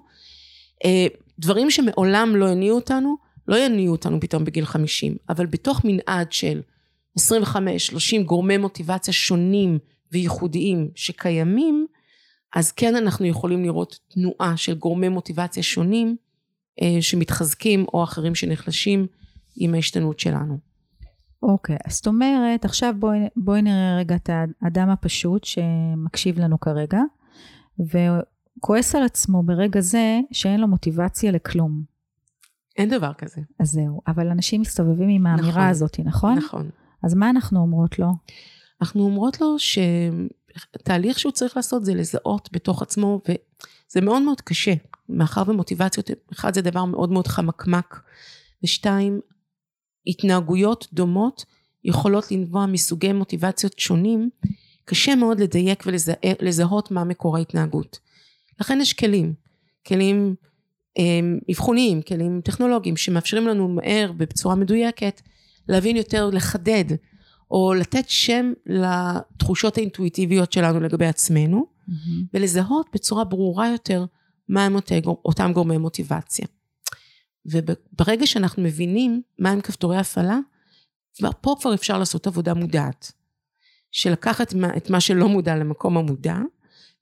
אה, 0.86 1.08
דברים 1.40 1.72
שמעולם 1.72 2.36
לא 2.36 2.48
הניעו 2.48 2.76
אותנו, 2.76 3.16
לא 3.48 3.56
יניעו 3.56 3.92
אותנו 3.92 4.20
פתאום 4.20 4.46
בגיל 4.46 4.66
50, 4.66 5.16
אבל 5.30 5.46
בתוך 5.46 5.82
מנעד 5.84 6.32
של 6.32 6.62
25-30 7.20 7.24
גורמי 8.26 8.58
מוטיבציה 8.58 9.14
שונים 9.14 9.80
וייחודיים 10.14 10.90
שקיימים, 10.96 11.88
אז 12.56 12.72
כן 12.72 12.96
אנחנו 12.96 13.26
יכולים 13.26 13.64
לראות 13.64 14.00
תנועה 14.08 14.58
של 14.58 14.74
גורמי 14.74 15.10
מוטיבציה 15.10 15.64
שונים 15.64 16.16
אה, 16.82 17.02
שמתחזקים 17.02 17.86
או 17.94 18.04
אחרים 18.04 18.36
שנחלשים 18.36 19.08
עם 19.56 19.74
ההשתנות 19.74 20.20
שלנו. 20.20 20.58
אוקיי, 21.44 21.78
אז 21.86 21.96
זאת 21.96 22.08
אומרת, 22.08 22.66
עכשיו 22.66 22.94
בואי, 23.00 23.20
בואי 23.36 23.62
נראה 23.62 23.98
רגע 23.98 24.16
את 24.16 24.30
האדם 24.62 24.90
הפשוט 24.90 25.44
שמקשיב 25.44 26.40
לנו 26.40 26.60
כרגע, 26.60 27.00
וכועס 27.80 28.96
על 28.96 29.04
עצמו 29.04 29.44
ברגע 29.44 29.80
זה 29.80 30.20
שאין 30.32 30.60
לו 30.60 30.68
מוטיבציה 30.68 31.32
לכלום. 31.32 31.84
אין 32.78 32.90
דבר 32.90 33.14
כזה. 33.14 33.42
אז 33.60 33.72
זהו, 33.72 34.02
אבל 34.08 34.28
אנשים 34.28 34.62
מסתובבים 34.62 35.10
עם 35.10 35.28
האמירה 35.28 35.50
נכון, 35.50 35.62
הזאת, 35.62 36.00
נכון? 36.00 36.38
נכון. 36.38 36.70
אז 37.04 37.14
מה 37.14 37.30
אנחנו 37.30 37.60
אומרות 37.60 38.00
לו? 38.00 38.08
אנחנו 38.82 39.04
אומרות 39.04 39.42
לו 39.42 39.56
שתהליך 39.60 41.20
שהוא 41.20 41.32
צריך 41.32 41.58
לעשות 41.58 41.86
זה 41.86 41.94
לזהות 41.94 42.50
בתוך 42.52 42.82
עצמו, 42.82 43.22
וזה 43.28 44.02
מאוד 44.02 44.22
מאוד 44.22 44.42
קשה, 44.42 44.74
מאחר 45.10 45.44
ומוטיבציות, 45.48 46.10
אחד 46.34 46.54
זה 46.54 46.62
דבר 46.62 46.86
מאוד 46.86 47.12
מאוד 47.12 47.28
חמקמק, 47.28 48.02
ושתיים, 48.64 49.20
התנהגויות 50.08 50.88
דומות 50.94 51.46
יכולות 51.84 52.32
לנבוע 52.32 52.66
מסוגי 52.66 53.14
מוטיבציות 53.14 53.80
שונים, 53.80 54.30
קשה 54.86 55.16
מאוד 55.16 55.40
לדייק 55.40 55.84
ולזהות 56.42 56.92
מה 56.92 57.04
מקור 57.04 57.38
ההתנהגות. 57.38 58.00
לכן 58.60 58.82
יש 58.82 58.94
כלים, 58.94 59.34
כלים 59.88 60.36
אמ, 60.98 61.40
אבחוניים, 61.52 62.02
כלים 62.02 62.42
טכנולוגיים 62.44 62.98
שמאפשרים 62.98 63.48
לנו 63.48 63.68
מהר 63.68 64.12
ובצורה 64.18 64.56
מדויקת 64.56 65.22
להבין 65.68 65.98
יותר, 65.98 66.30
לחדד 66.34 66.86
או 67.54 67.74
לתת 67.74 68.10
שם 68.10 68.54
לתחושות 68.66 69.78
האינטואיטיביות 69.78 70.52
שלנו 70.52 70.80
לגבי 70.80 71.06
עצמנו 71.06 71.66
mm-hmm. 71.66 71.94
ולזהות 72.34 72.90
בצורה 72.94 73.24
ברורה 73.24 73.70
יותר 73.70 74.06
מהם 74.50 74.76
אותם 75.26 75.52
גורמי 75.54 75.78
מוטיבציה. 75.78 76.48
וברגע 77.46 78.28
שאנחנו 78.28 78.64
מבינים 78.64 79.22
מהם 79.40 79.62
כפתורי 79.62 79.98
הפעלה, 79.98 80.40
פה 81.42 81.56
כבר 81.62 81.74
אפשר 81.74 81.98
לעשות 81.98 82.28
עבודה 82.28 82.54
מודעת. 82.54 83.12
של 83.92 84.12
לקחת 84.12 84.54
את 84.78 84.90
מה 84.90 85.02
שלא 85.02 85.28
מודע 85.28 85.56
למקום 85.56 85.98
המודע, 85.98 86.38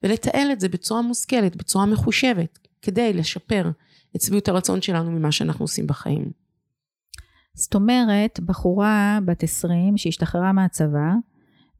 ולתעל 0.03 0.51
את 0.51 0.59
זה 0.59 0.69
בצורה 0.69 1.01
מושכלת, 1.01 1.55
בצורה 1.55 1.85
מחושבת, 1.85 2.59
כדי 2.81 3.13
לשפר 3.13 3.71
את 4.15 4.21
שביעות 4.21 4.47
הרצון 4.47 4.81
שלנו 4.81 5.11
ממה 5.11 5.31
שאנחנו 5.31 5.63
עושים 5.63 5.87
בחיים. 5.87 6.31
זאת 7.53 7.75
אומרת, 7.75 8.39
בחורה 8.39 9.19
בת 9.25 9.43
20 9.43 9.97
שהשתחררה 9.97 10.51
מהצבא, 10.51 11.13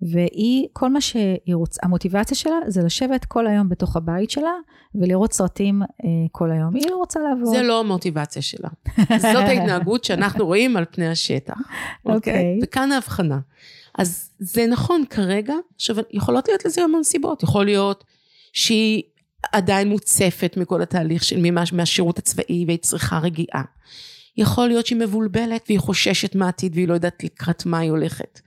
והיא, 0.01 0.67
כל 0.73 0.89
מה 0.89 1.01
שהיא 1.01 1.55
רוצה, 1.55 1.79
המוטיבציה 1.83 2.37
שלה 2.37 2.55
זה 2.67 2.81
לשבת 2.83 3.25
כל 3.25 3.47
היום 3.47 3.69
בתוך 3.69 3.95
הבית 3.95 4.31
שלה 4.31 4.53
ולראות 4.95 5.33
סרטים 5.33 5.81
אה, 5.81 5.87
כל 6.31 6.51
היום. 6.51 6.75
היא 6.75 6.89
לא 6.89 6.95
רוצה 6.95 7.19
לעבוד. 7.19 7.55
זה 7.55 7.61
לא 7.61 7.79
המוטיבציה 7.79 8.41
שלה. 8.41 8.69
זאת 9.33 9.43
ההתנהגות 9.43 10.03
שאנחנו 10.03 10.45
רואים 10.45 10.77
על 10.77 10.85
פני 10.91 11.07
השטח. 11.07 11.53
אוקיי? 11.53 12.13
Okay. 12.13 12.15
אוקיי? 12.15 12.59
וכאן 12.63 12.91
ההבחנה. 12.91 13.39
אז 13.97 14.29
זה 14.39 14.67
נכון 14.67 15.03
כרגע, 15.09 15.53
עכשיו 15.75 15.95
יכולות 16.11 16.47
להיות 16.47 16.65
לזה 16.65 16.83
המון 16.83 17.03
סיבות. 17.03 17.43
יכול 17.43 17.65
להיות 17.65 18.03
שהיא 18.53 19.03
עדיין 19.51 19.89
מוצפת 19.89 20.57
מכל 20.57 20.81
התהליך 20.81 21.23
של 21.23 21.37
ממש 21.39 21.73
מהשירות 21.73 22.17
הצבאי 22.17 22.65
והיא 22.67 22.79
צריכה 22.79 23.19
רגיעה. 23.19 23.63
יכול 24.37 24.67
להיות 24.67 24.85
שהיא 24.85 24.99
מבולבלת 24.99 25.65
והיא 25.67 25.79
חוששת 25.79 26.35
מהעתיד 26.35 26.75
והיא 26.75 26.87
לא 26.87 26.93
יודעת 26.93 27.23
לקראת 27.23 27.65
מה 27.65 27.79
היא 27.79 27.89
הולכת. 27.89 28.39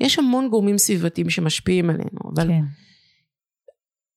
יש 0.00 0.18
המון 0.18 0.48
גורמים 0.48 0.78
סביבתיים 0.78 1.30
שמשפיעים 1.30 1.90
עלינו, 1.90 2.18
אבל 2.34 2.48
כן. 2.48 2.64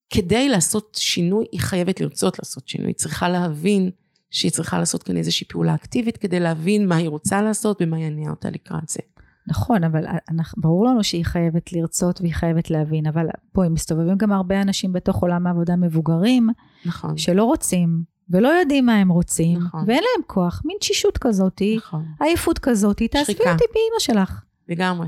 כדי 0.10 0.50
לעשות 0.50 0.98
שינוי, 1.00 1.46
היא 1.52 1.60
חייבת 1.60 2.02
לרצות 2.02 2.40
לעשות 2.40 2.68
שינוי, 2.68 2.88
היא 2.88 2.96
צריכה 2.96 3.30
להבין 3.30 3.90
שהיא 4.32 4.52
צריכה 4.52 4.80
לעשות 4.80 5.04
כאן 5.04 5.18
איזושהי 5.18 5.48
פעולה 5.48 5.76
אקטיבית 5.76 6.18
כדי 6.18 6.40
להבין 6.40 6.88
מה 6.88 6.96
היא 6.96 7.10
רוצה 7.10 7.42
לעשות 7.42 7.82
ומה 7.82 8.00
יניע 8.00 8.30
אותה 8.30 8.50
לקראת 8.50 8.90
זה. 8.90 9.00
נכון, 9.48 9.84
אבל 9.84 10.06
אנחנו, 10.30 10.62
ברור 10.62 10.86
לנו 10.86 11.04
שהיא 11.04 11.26
חייבת 11.26 11.74
לרצות 11.74 12.22
והיא 12.22 12.34
חייבת 12.34 12.70
להבין, 12.70 13.08
אבל 13.08 13.26
פה 13.52 13.66
הם 13.66 13.74
מסתובבים 13.74 14.18
גם 14.18 14.32
הרבה 14.32 14.62
אנשים 14.62 14.94
בתוך 14.94 15.22
עולם 15.22 15.48
העבודה 15.48 15.76
מבוגרים, 15.76 16.50
נכון. 16.86 17.18
שלא 17.18 17.44
רוצים 17.44 18.04
ולא 18.30 18.48
יודעים 18.48 18.86
מה 18.86 18.96
הם 18.96 19.10
רוצים, 19.10 19.58
נכון. 19.58 19.84
ואין 19.88 20.04
להם 20.04 20.24
כוח, 20.28 20.62
מין 20.66 20.78
תשישות 20.80 21.18
כזאת, 21.18 21.62
נכון. 21.78 22.06
עייפות 22.20 22.60
כזאת, 22.60 22.98
תעזבי 22.98 23.34
אותי 23.34 23.66
באימא 23.74 24.00
שלך. 24.00 24.42
לגמרי. 24.70 25.08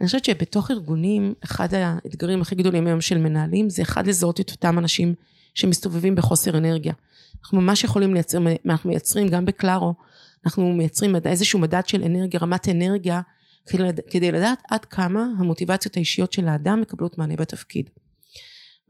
אני 0.00 0.06
חושבת 0.06 0.24
שבתוך 0.24 0.70
ארגונים, 0.70 1.34
אחד 1.44 1.74
האתגרים 1.74 2.40
הכי 2.40 2.54
גדולים 2.54 2.86
היום 2.86 3.00
של 3.00 3.18
מנהלים, 3.18 3.70
זה 3.70 3.82
אחד 3.82 4.06
לזהות 4.06 4.40
את 4.40 4.50
אותם 4.50 4.78
אנשים 4.78 5.14
שמסתובבים 5.54 6.14
בחוסר 6.14 6.58
אנרגיה. 6.58 6.92
אנחנו 7.42 7.60
ממש 7.60 7.84
יכולים 7.84 8.14
לייצר, 8.14 8.38
אנחנו 8.66 8.90
מייצרים 8.90 9.28
גם 9.28 9.44
בקלארו, 9.44 9.94
אנחנו 10.46 10.72
מייצרים 10.72 11.16
איזשהו 11.24 11.58
מדד 11.58 11.82
של 11.86 12.02
אנרגיה, 12.02 12.40
רמת 12.40 12.68
אנרגיה, 12.68 13.20
כדי 14.10 14.32
לדעת 14.32 14.62
עד 14.70 14.84
כמה 14.84 15.26
המוטיבציות 15.38 15.96
האישיות 15.96 16.32
של 16.32 16.48
האדם 16.48 16.80
מקבלות 16.80 17.18
מענה 17.18 17.36
בתפקיד. 17.36 17.90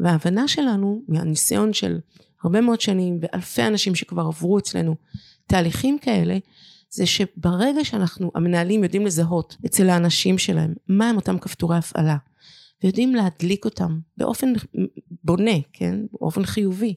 וההבנה 0.00 0.48
שלנו, 0.48 1.02
מהניסיון 1.08 1.72
של 1.72 1.98
הרבה 2.44 2.60
מאוד 2.60 2.80
שנים 2.80 3.20
ואלפי 3.22 3.62
אנשים 3.62 3.94
שכבר 3.94 4.22
עברו 4.22 4.58
אצלנו 4.58 4.96
תהליכים 5.46 5.98
כאלה, 5.98 6.38
זה 6.90 7.06
שברגע 7.06 7.84
שאנחנו, 7.84 8.30
המנהלים 8.34 8.84
יודעים 8.84 9.06
לזהות 9.06 9.56
אצל 9.66 9.88
האנשים 9.88 10.38
שלהם, 10.38 10.74
מהם 10.88 11.16
אותם 11.16 11.38
כפתורי 11.38 11.76
הפעלה, 11.76 12.16
ויודעים 12.82 13.14
להדליק 13.14 13.64
אותם 13.64 13.98
באופן 14.16 14.52
בונה, 15.24 15.56
כן? 15.72 16.00
באופן 16.12 16.44
חיובי. 16.44 16.94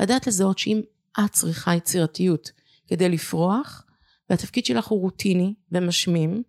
לדעת 0.00 0.26
לזהות 0.26 0.58
שאם 0.58 0.80
את 1.20 1.32
צריכה 1.32 1.74
יצירתיות 1.74 2.50
כדי 2.88 3.08
לפרוח, 3.08 3.84
והתפקיד 4.30 4.66
שלך 4.66 4.86
הוא 4.86 5.00
רוטיני 5.00 5.54
ומשמים, 5.72 6.42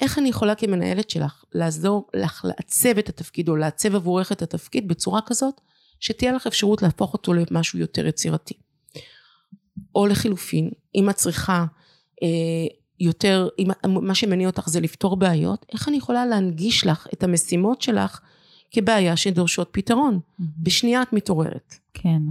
איך 0.00 0.18
אני 0.18 0.28
יכולה 0.28 0.54
כמנהלת 0.54 1.10
שלך 1.10 1.44
לעזור 1.52 2.08
לך 2.14 2.44
לעצב 2.44 2.98
את 2.98 3.08
התפקיד 3.08 3.48
או 3.48 3.56
לעצב 3.56 3.94
עבורך 3.94 4.32
את 4.32 4.42
התפקיד 4.42 4.88
בצורה 4.88 5.20
כזאת 5.26 5.60
שתהיה 6.00 6.32
לך 6.32 6.46
אפשרות 6.46 6.82
להפוך 6.82 7.12
אותו 7.12 7.32
למשהו 7.32 7.78
יותר 7.78 8.06
יצירתי. 8.06 8.54
או 9.94 10.06
לחילופין, 10.06 10.70
אם 10.94 11.10
את 11.10 11.14
צריכה 11.14 11.64
אה, 12.22 12.28
יותר, 13.00 13.48
אם 13.58 13.66
מה 13.84 14.14
שמניע 14.14 14.46
אותך 14.46 14.68
זה 14.68 14.80
לפתור 14.80 15.16
בעיות, 15.16 15.66
איך 15.72 15.88
אני 15.88 15.96
יכולה 15.96 16.26
להנגיש 16.26 16.86
לך 16.86 17.06
את 17.12 17.22
המשימות 17.22 17.82
שלך 17.82 18.20
כבעיה 18.70 19.16
שדורשות 19.16 19.68
פתרון? 19.72 20.18
Mm-hmm. 20.18 20.44
בשנייה 20.58 21.02
את 21.02 21.12
מתעוררת. 21.12 21.74
כן. 21.94 22.22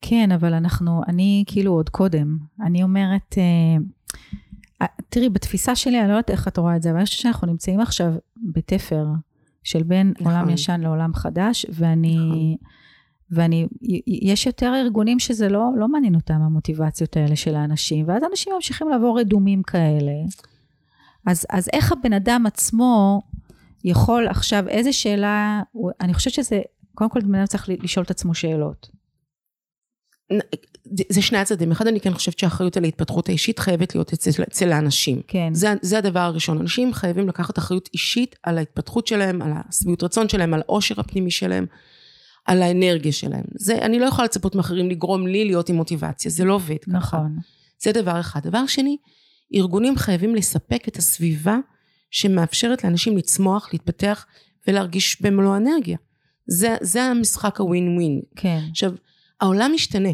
כן, 0.00 0.32
אבל 0.32 0.54
אנחנו, 0.54 1.00
אני 1.08 1.44
כאילו 1.46 1.72
עוד 1.72 1.88
קודם, 1.88 2.38
אני 2.66 2.82
אומרת, 2.82 3.34
אה, 3.38 4.86
תראי, 5.08 5.28
בתפיסה 5.28 5.76
שלי, 5.76 6.00
אני 6.00 6.08
לא 6.08 6.12
יודעת 6.12 6.30
איך 6.30 6.48
את 6.48 6.58
רואה 6.58 6.76
את 6.76 6.82
זה, 6.82 6.90
אבל 6.90 6.98
אני 6.98 7.06
חושבת 7.06 7.20
שאנחנו 7.20 7.46
נמצאים 7.46 7.80
עכשיו 7.80 8.12
בתפר 8.36 9.06
של 9.64 9.82
בין 9.82 10.12
נכון. 10.20 10.32
עולם 10.32 10.50
ישן 10.50 10.80
לעולם 10.80 11.14
חדש, 11.14 11.66
ואני... 11.72 12.16
נכון. 12.16 12.72
ואני, 13.34 13.66
יש 14.06 14.46
יותר 14.46 14.74
ארגונים 14.74 15.18
שזה 15.18 15.48
לא, 15.48 15.70
לא 15.76 15.88
מעניין 15.88 16.14
אותם 16.14 16.34
המוטיבציות 16.34 17.16
האלה 17.16 17.36
של 17.36 17.54
האנשים, 17.54 18.08
ואז 18.08 18.22
אנשים 18.30 18.52
ממשיכים 18.54 18.88
לעבור 18.88 19.20
רדומים 19.20 19.62
כאלה. 19.62 20.12
אז, 21.26 21.46
אז 21.50 21.68
איך 21.72 21.92
הבן 21.92 22.12
אדם 22.12 22.46
עצמו 22.46 23.22
יכול 23.84 24.28
עכשיו, 24.28 24.68
איזה 24.68 24.92
שאלה, 24.92 25.62
אני 26.00 26.14
חושבת 26.14 26.32
שזה, 26.32 26.60
קודם 26.94 27.10
כל 27.10 27.20
בן 27.20 27.34
אדם 27.34 27.46
צריך 27.46 27.68
לשאול 27.68 28.04
את 28.04 28.10
עצמו 28.10 28.34
שאלות. 28.34 28.90
זה 31.08 31.22
שני 31.22 31.38
הצדדים. 31.38 31.72
אחד, 31.72 31.86
אני 31.86 32.00
כן 32.00 32.14
חושבת 32.14 32.38
שהאחריות 32.38 32.76
על 32.76 32.84
ההתפתחות 32.84 33.28
האישית 33.28 33.58
חייבת 33.58 33.94
להיות 33.94 34.12
אצל, 34.12 34.42
אצל 34.42 34.72
האנשים. 34.72 35.20
כן. 35.28 35.54
זה, 35.54 35.74
זה 35.82 35.98
הדבר 35.98 36.20
הראשון. 36.20 36.58
אנשים 36.58 36.94
חייבים 36.94 37.28
לקחת 37.28 37.58
אחריות 37.58 37.88
אישית 37.92 38.36
על 38.42 38.58
ההתפתחות 38.58 39.06
שלהם, 39.06 39.42
על 39.42 39.52
השביעות 39.54 40.02
רצון 40.02 40.28
שלהם, 40.28 40.54
על 40.54 40.60
העושר 40.60 41.00
הפנימי 41.00 41.30
שלהם, 41.30 41.66
על 42.46 42.62
האנרגיה 42.62 43.12
שלהם. 43.12 43.44
זה, 43.54 43.78
אני 43.78 43.98
לא 43.98 44.06
יכולה 44.06 44.24
לצפות 44.24 44.54
מאחרים 44.54 44.90
לגרום 44.90 45.26
לי 45.26 45.44
להיות 45.44 45.68
עם 45.68 45.76
מוטיבציה, 45.76 46.30
זה 46.30 46.44
לא 46.44 46.54
עובד. 46.54 46.76
ככה. 46.84 46.98
נכון. 46.98 47.36
זה 47.82 47.92
דבר 47.92 48.20
אחד. 48.20 48.40
דבר 48.42 48.66
שני, 48.66 48.96
ארגונים 49.54 49.96
חייבים 49.96 50.34
לספק 50.34 50.88
את 50.88 50.96
הסביבה 50.96 51.58
שמאפשרת 52.10 52.84
לאנשים 52.84 53.16
לצמוח, 53.16 53.68
להתפתח 53.72 54.26
ולהרגיש 54.68 55.22
במלוא 55.22 55.54
האנרגיה. 55.54 55.96
זה, 56.46 56.76
זה 56.80 57.02
המשחק 57.02 57.60
הווין 57.60 57.94
ווין. 57.96 58.20
כן. 58.36 58.60
עכשיו, 58.70 58.92
העולם 59.42 59.70
משתנה. 59.74 60.08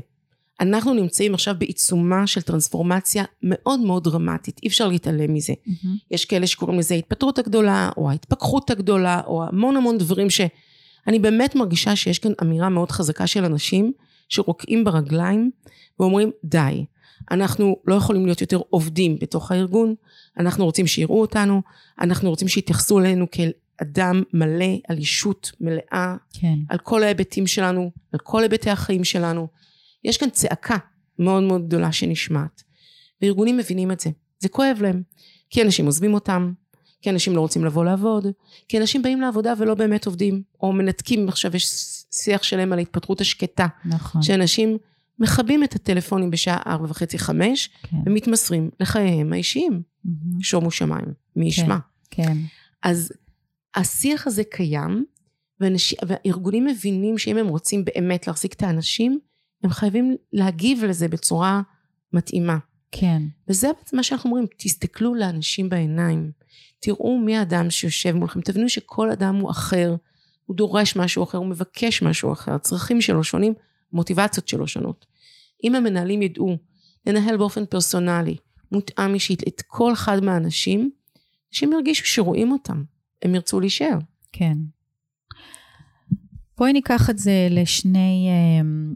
אנחנו 0.60 0.94
נמצאים 0.94 1.34
עכשיו 1.34 1.54
בעיצומה 1.58 2.26
של 2.26 2.42
טרנספורמציה 2.42 3.24
מאוד 3.42 3.80
מאוד 3.80 4.04
דרמטית, 4.04 4.60
אי 4.62 4.68
אפשר 4.68 4.88
להתעלם 4.88 5.34
מזה. 5.34 5.52
Mm-hmm. 5.52 5.88
יש 6.10 6.24
כאלה 6.24 6.46
שקוראים 6.46 6.78
לזה 6.78 6.94
ההתפטרות 6.94 7.38
הגדולה, 7.38 7.90
או 7.96 8.10
ההתפכחות 8.10 8.70
הגדולה, 8.70 9.20
או 9.26 9.44
המון 9.44 9.76
המון 9.76 9.98
דברים 9.98 10.30
שאני 10.30 11.18
באמת 11.18 11.54
מרגישה 11.54 11.96
שיש 11.96 12.18
כאן 12.18 12.32
אמירה 12.42 12.68
מאוד 12.68 12.90
חזקה 12.90 13.26
של 13.26 13.44
אנשים 13.44 13.92
שרוקעים 14.28 14.84
ברגליים 14.84 15.50
ואומרים 16.00 16.30
די, 16.44 16.84
אנחנו 17.30 17.76
לא 17.86 17.94
יכולים 17.94 18.24
להיות 18.24 18.40
יותר 18.40 18.60
עובדים 18.70 19.18
בתוך 19.20 19.52
הארגון, 19.52 19.94
אנחנו 20.38 20.64
רוצים 20.64 20.86
שיראו 20.86 21.20
אותנו, 21.20 21.62
אנחנו 22.00 22.30
רוצים 22.30 22.48
שיתייחסו 22.48 22.98
אלינו 22.98 23.26
כאל 23.30 23.50
אדם 23.82 24.22
מלא, 24.32 24.76
על 24.88 24.98
אישות 24.98 25.52
מלאה, 25.60 26.16
כן. 26.32 26.54
על 26.68 26.78
כל 26.78 27.02
ההיבטים 27.02 27.46
שלנו, 27.46 27.90
על 28.12 28.20
כל 28.22 28.42
היבטי 28.42 28.70
החיים 28.70 29.04
שלנו. 29.04 29.48
יש 30.04 30.16
כאן 30.16 30.30
צעקה 30.30 30.76
מאוד 31.18 31.42
מאוד 31.42 31.66
גדולה 31.66 31.92
שנשמעת. 31.92 32.62
וארגונים 33.22 33.56
מבינים 33.56 33.92
את 33.92 34.00
זה. 34.00 34.10
זה 34.38 34.48
כואב 34.48 34.78
להם. 34.80 35.02
כי 35.50 35.62
אנשים 35.62 35.86
עוזבים 35.86 36.14
אותם, 36.14 36.52
כי 37.02 37.10
אנשים 37.10 37.36
לא 37.36 37.40
רוצים 37.40 37.64
לבוא 37.64 37.84
לעבוד, 37.84 38.26
כי 38.68 38.78
אנשים 38.78 39.02
באים 39.02 39.20
לעבודה 39.20 39.54
ולא 39.58 39.74
באמת 39.74 40.06
עובדים, 40.06 40.42
או 40.60 40.72
מנתקים, 40.72 41.28
עכשיו 41.28 41.56
יש 41.56 41.66
שיח 42.12 42.42
שלם 42.42 42.72
על 42.72 42.78
ההתפטרות 42.78 43.20
השקטה. 43.20 43.66
נכון. 43.84 44.22
שאנשים 44.22 44.78
מכבים 45.18 45.64
את 45.64 45.74
הטלפונים 45.74 46.30
בשעה 46.30 46.62
ארבע 46.66 46.86
וחצי 46.90 47.18
חמש, 47.18 47.70
כן. 47.82 47.96
ומתמסרים 48.06 48.70
לחייהם 48.80 49.32
האישיים. 49.32 49.82
Mm-hmm. 50.06 50.10
שומו 50.40 50.70
שמיים, 50.70 51.06
מי 51.36 51.44
כן, 51.44 51.62
ישמע. 51.62 51.76
כן. 52.10 52.36
אז 52.82 53.12
השיח 53.74 54.26
הזה 54.26 54.44
קיים, 54.44 55.04
ואנש, 55.60 55.94
והארגונים 56.06 56.66
מבינים 56.66 57.18
שאם 57.18 57.36
הם 57.36 57.48
רוצים 57.48 57.84
באמת 57.84 58.26
להחזיק 58.26 58.52
את 58.52 58.62
האנשים, 58.62 59.18
הם 59.62 59.70
חייבים 59.70 60.16
להגיב 60.32 60.84
לזה 60.84 61.08
בצורה 61.08 61.62
מתאימה. 62.12 62.58
כן. 62.92 63.22
וזה 63.48 63.68
בעצם 63.78 63.96
מה 63.96 64.02
שאנחנו 64.02 64.30
אומרים, 64.30 64.46
תסתכלו 64.56 65.14
לאנשים 65.14 65.68
בעיניים, 65.68 66.30
תראו 66.80 67.18
מי 67.18 67.36
האדם 67.36 67.70
שיושב 67.70 68.12
מולכם, 68.12 68.40
תבינו 68.40 68.68
שכל 68.68 69.10
אדם 69.10 69.36
הוא 69.36 69.50
אחר, 69.50 69.96
הוא 70.46 70.56
דורש 70.56 70.96
משהו 70.96 71.22
אחר, 71.22 71.38
הוא 71.38 71.46
מבקש 71.46 72.02
משהו 72.02 72.32
אחר, 72.32 72.54
הצרכים 72.54 73.00
שלו 73.00 73.24
שונים, 73.24 73.54
מוטיבציות 73.92 74.48
שלו 74.48 74.68
שונות. 74.68 75.06
אם 75.64 75.74
המנהלים 75.74 76.22
ידעו 76.22 76.56
לנהל 77.06 77.36
באופן 77.36 77.66
פרסונלי, 77.66 78.36
מותאם 78.72 79.14
אישית 79.14 79.48
את 79.48 79.62
כל 79.66 79.92
אחד 79.92 80.24
מהאנשים, 80.24 80.90
אנשים 81.52 81.72
ירגישו 81.72 82.06
שרואים 82.06 82.52
אותם, 82.52 82.82
הם 83.22 83.34
ירצו 83.34 83.60
להישאר. 83.60 83.98
כן. 84.32 84.56
בואי 86.58 86.72
ניקח 86.72 87.10
את 87.10 87.18
זה 87.18 87.48
לשני, 87.50 88.28
אמ, 88.60 88.94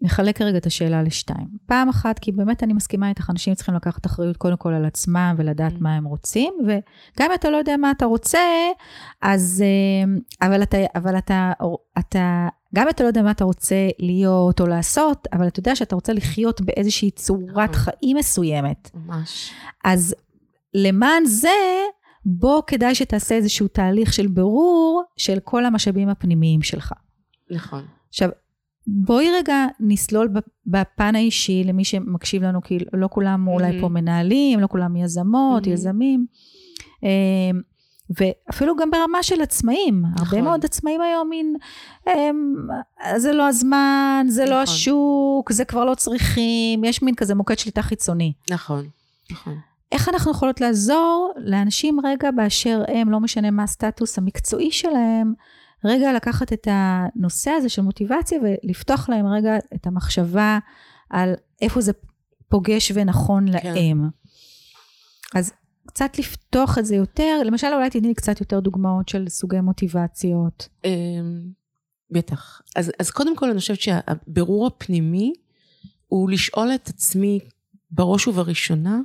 נחלק 0.00 0.38
כרגע 0.38 0.58
את 0.58 0.66
השאלה 0.66 1.02
לשתיים. 1.02 1.48
פעם 1.66 1.88
אחת, 1.88 2.18
כי 2.18 2.32
באמת 2.32 2.62
אני 2.62 2.72
מסכימה 2.72 3.08
איתך, 3.08 3.30
אנשים 3.30 3.54
צריכים 3.54 3.74
לקחת 3.74 4.06
אחריות 4.06 4.36
קודם 4.36 4.56
כל 4.56 4.72
על 4.72 4.84
עצמם 4.84 5.34
ולדעת 5.38 5.72
mm. 5.72 5.80
מה 5.80 5.96
הם 5.96 6.04
רוצים, 6.04 6.54
וגם 6.66 7.30
אם 7.30 7.34
אתה 7.34 7.50
לא 7.50 7.56
יודע 7.56 7.76
מה 7.76 7.90
אתה 7.90 8.04
רוצה, 8.04 8.38
אז, 9.22 9.64
אמ, 10.04 10.18
אבל 10.42 10.62
אתה, 10.62 10.76
אבל 10.94 11.18
אתה, 11.18 11.52
אתה, 11.98 12.48
גם 12.74 12.82
אם 12.82 12.88
אתה 12.88 13.02
לא 13.02 13.08
יודע 13.08 13.22
מה 13.22 13.30
אתה 13.30 13.44
רוצה 13.44 13.88
להיות 13.98 14.60
או 14.60 14.66
לעשות, 14.66 15.28
אבל 15.32 15.48
אתה 15.48 15.60
יודע 15.60 15.76
שאתה 15.76 15.94
רוצה 15.94 16.12
לחיות 16.12 16.60
באיזושהי 16.60 17.10
צורת 17.10 17.70
נכון. 17.70 17.72
חיים 17.72 18.16
מסוימת. 18.16 18.90
ממש. 18.94 19.52
אז 19.84 20.14
למען 20.74 21.24
זה, 21.24 21.48
בוא 22.28 22.62
כדאי 22.66 22.94
שתעשה 22.94 23.34
איזשהו 23.34 23.68
תהליך 23.68 24.12
של 24.12 24.26
בירור 24.26 25.02
של 25.16 25.38
כל 25.44 25.64
המשאבים 25.64 26.08
הפנימיים 26.08 26.62
שלך. 26.62 26.92
נכון. 27.50 27.84
עכשיו, 28.08 28.30
בואי 28.86 29.26
רגע 29.30 29.66
נסלול 29.80 30.28
בפן 30.66 31.14
האישי 31.14 31.64
למי 31.64 31.84
שמקשיב 31.84 32.42
לנו, 32.42 32.62
כי 32.62 32.78
לא 32.92 33.08
כולם 33.10 33.48
mm-hmm. 33.48 33.50
אולי 33.50 33.80
פה 33.80 33.88
מנהלים, 33.88 34.60
לא 34.60 34.66
כולם 34.66 34.96
יזמות, 34.96 35.64
mm-hmm. 35.64 35.70
יזמים. 35.70 36.26
אמ, 37.02 37.60
ואפילו 38.10 38.76
גם 38.76 38.90
ברמה 38.90 39.22
של 39.22 39.40
עצמאים, 39.42 40.02
נכון. 40.14 40.26
הרבה 40.26 40.42
מאוד 40.42 40.64
עצמאים 40.64 41.00
היום 41.00 41.28
מין, 41.30 41.56
הם, 42.06 42.54
זה 43.16 43.32
לא 43.32 43.48
הזמן, 43.48 44.26
זה 44.28 44.40
לא 44.40 44.46
נכון. 44.46 44.56
לא 44.56 44.62
השוק, 44.62 45.52
זה 45.52 45.64
כבר 45.64 45.84
לא 45.84 45.94
צריכים, 45.94 46.84
יש 46.84 47.02
מין 47.02 47.14
כזה 47.14 47.34
מוקד 47.34 47.58
שליטה 47.58 47.82
חיצוני. 47.82 48.32
נכון, 48.50 48.88
נכון. 49.30 49.54
איך 49.92 50.08
אנחנו 50.08 50.30
יכולות 50.30 50.60
לעזור 50.60 51.32
לאנשים 51.36 51.98
רגע 52.04 52.30
באשר 52.30 52.82
הם, 52.88 53.10
לא 53.10 53.20
משנה 53.20 53.50
מה 53.50 53.62
הסטטוס 53.62 54.18
המקצועי 54.18 54.72
שלהם, 54.72 55.32
רגע 55.84 56.12
לקחת 56.12 56.52
את 56.52 56.68
הנושא 56.70 57.50
הזה 57.50 57.68
של 57.68 57.82
מוטיבציה 57.82 58.38
ולפתוח 58.42 59.08
להם 59.08 59.26
רגע 59.26 59.56
את 59.74 59.86
המחשבה 59.86 60.58
על 61.10 61.34
איפה 61.62 61.80
זה 61.80 61.92
פוגש 62.48 62.92
ונכון 62.94 63.46
כן. 63.52 63.74
להם. 63.74 64.08
אז 65.34 65.52
קצת 65.86 66.18
לפתוח 66.18 66.78
את 66.78 66.86
זה 66.86 66.96
יותר, 66.96 67.42
למשל 67.44 67.66
אולי 67.74 67.90
תתני 67.90 68.08
לי 68.08 68.14
קצת 68.14 68.40
יותר 68.40 68.60
דוגמאות 68.60 69.08
של 69.08 69.28
סוגי 69.28 69.60
מוטיבציות. 69.60 70.68
אמ, 70.84 70.90
בטח. 72.10 72.60
אז, 72.76 72.92
אז 72.98 73.10
קודם 73.10 73.36
כל 73.36 73.50
אני 73.50 73.58
חושבת 73.58 73.80
שהבירור 73.80 74.66
הפנימי 74.66 75.32
הוא 76.06 76.30
לשאול 76.30 76.70
את 76.74 76.88
עצמי 76.88 77.40
בראש 77.90 78.28
ובראשונה, 78.28 79.00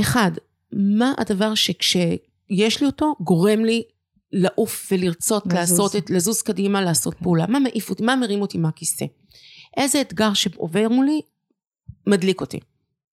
אחד, 0.00 0.30
מה 0.72 1.12
הדבר 1.18 1.54
שכשיש 1.54 2.80
לי 2.80 2.86
אותו 2.86 3.14
גורם 3.20 3.64
לי 3.64 3.82
לעוף 4.32 4.88
ולרצות 4.92 5.46
לזוז. 5.46 5.56
לעשות 5.56 5.96
את, 5.96 6.10
לזוז 6.10 6.42
קדימה, 6.42 6.82
לעשות 6.82 7.14
okay. 7.14 7.22
פעולה, 7.22 7.46
מה 7.46 7.58
מעיף 7.58 7.90
אותי, 7.90 8.02
מה 8.02 8.16
מרים 8.16 8.40
אותי 8.40 8.58
מהכיסא, 8.58 9.04
איזה 9.76 10.00
אתגר 10.00 10.34
שעובר 10.34 10.88
מולי 10.88 11.20
מדליק 12.06 12.40
אותי. 12.40 12.60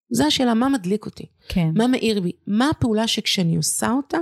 זו 0.10 0.26
השאלה, 0.26 0.54
מה 0.54 0.69
מדליק 0.69 1.06
אותי? 1.06 1.26
כן. 1.48 1.69
מה 1.76 1.88
מאיר 1.88 2.21
בי? 2.21 2.32
מה 2.48 2.69
הפעולה 2.69 3.08
שכשאני 3.08 3.56
עושה 3.56 3.91
אותה, 3.91 4.17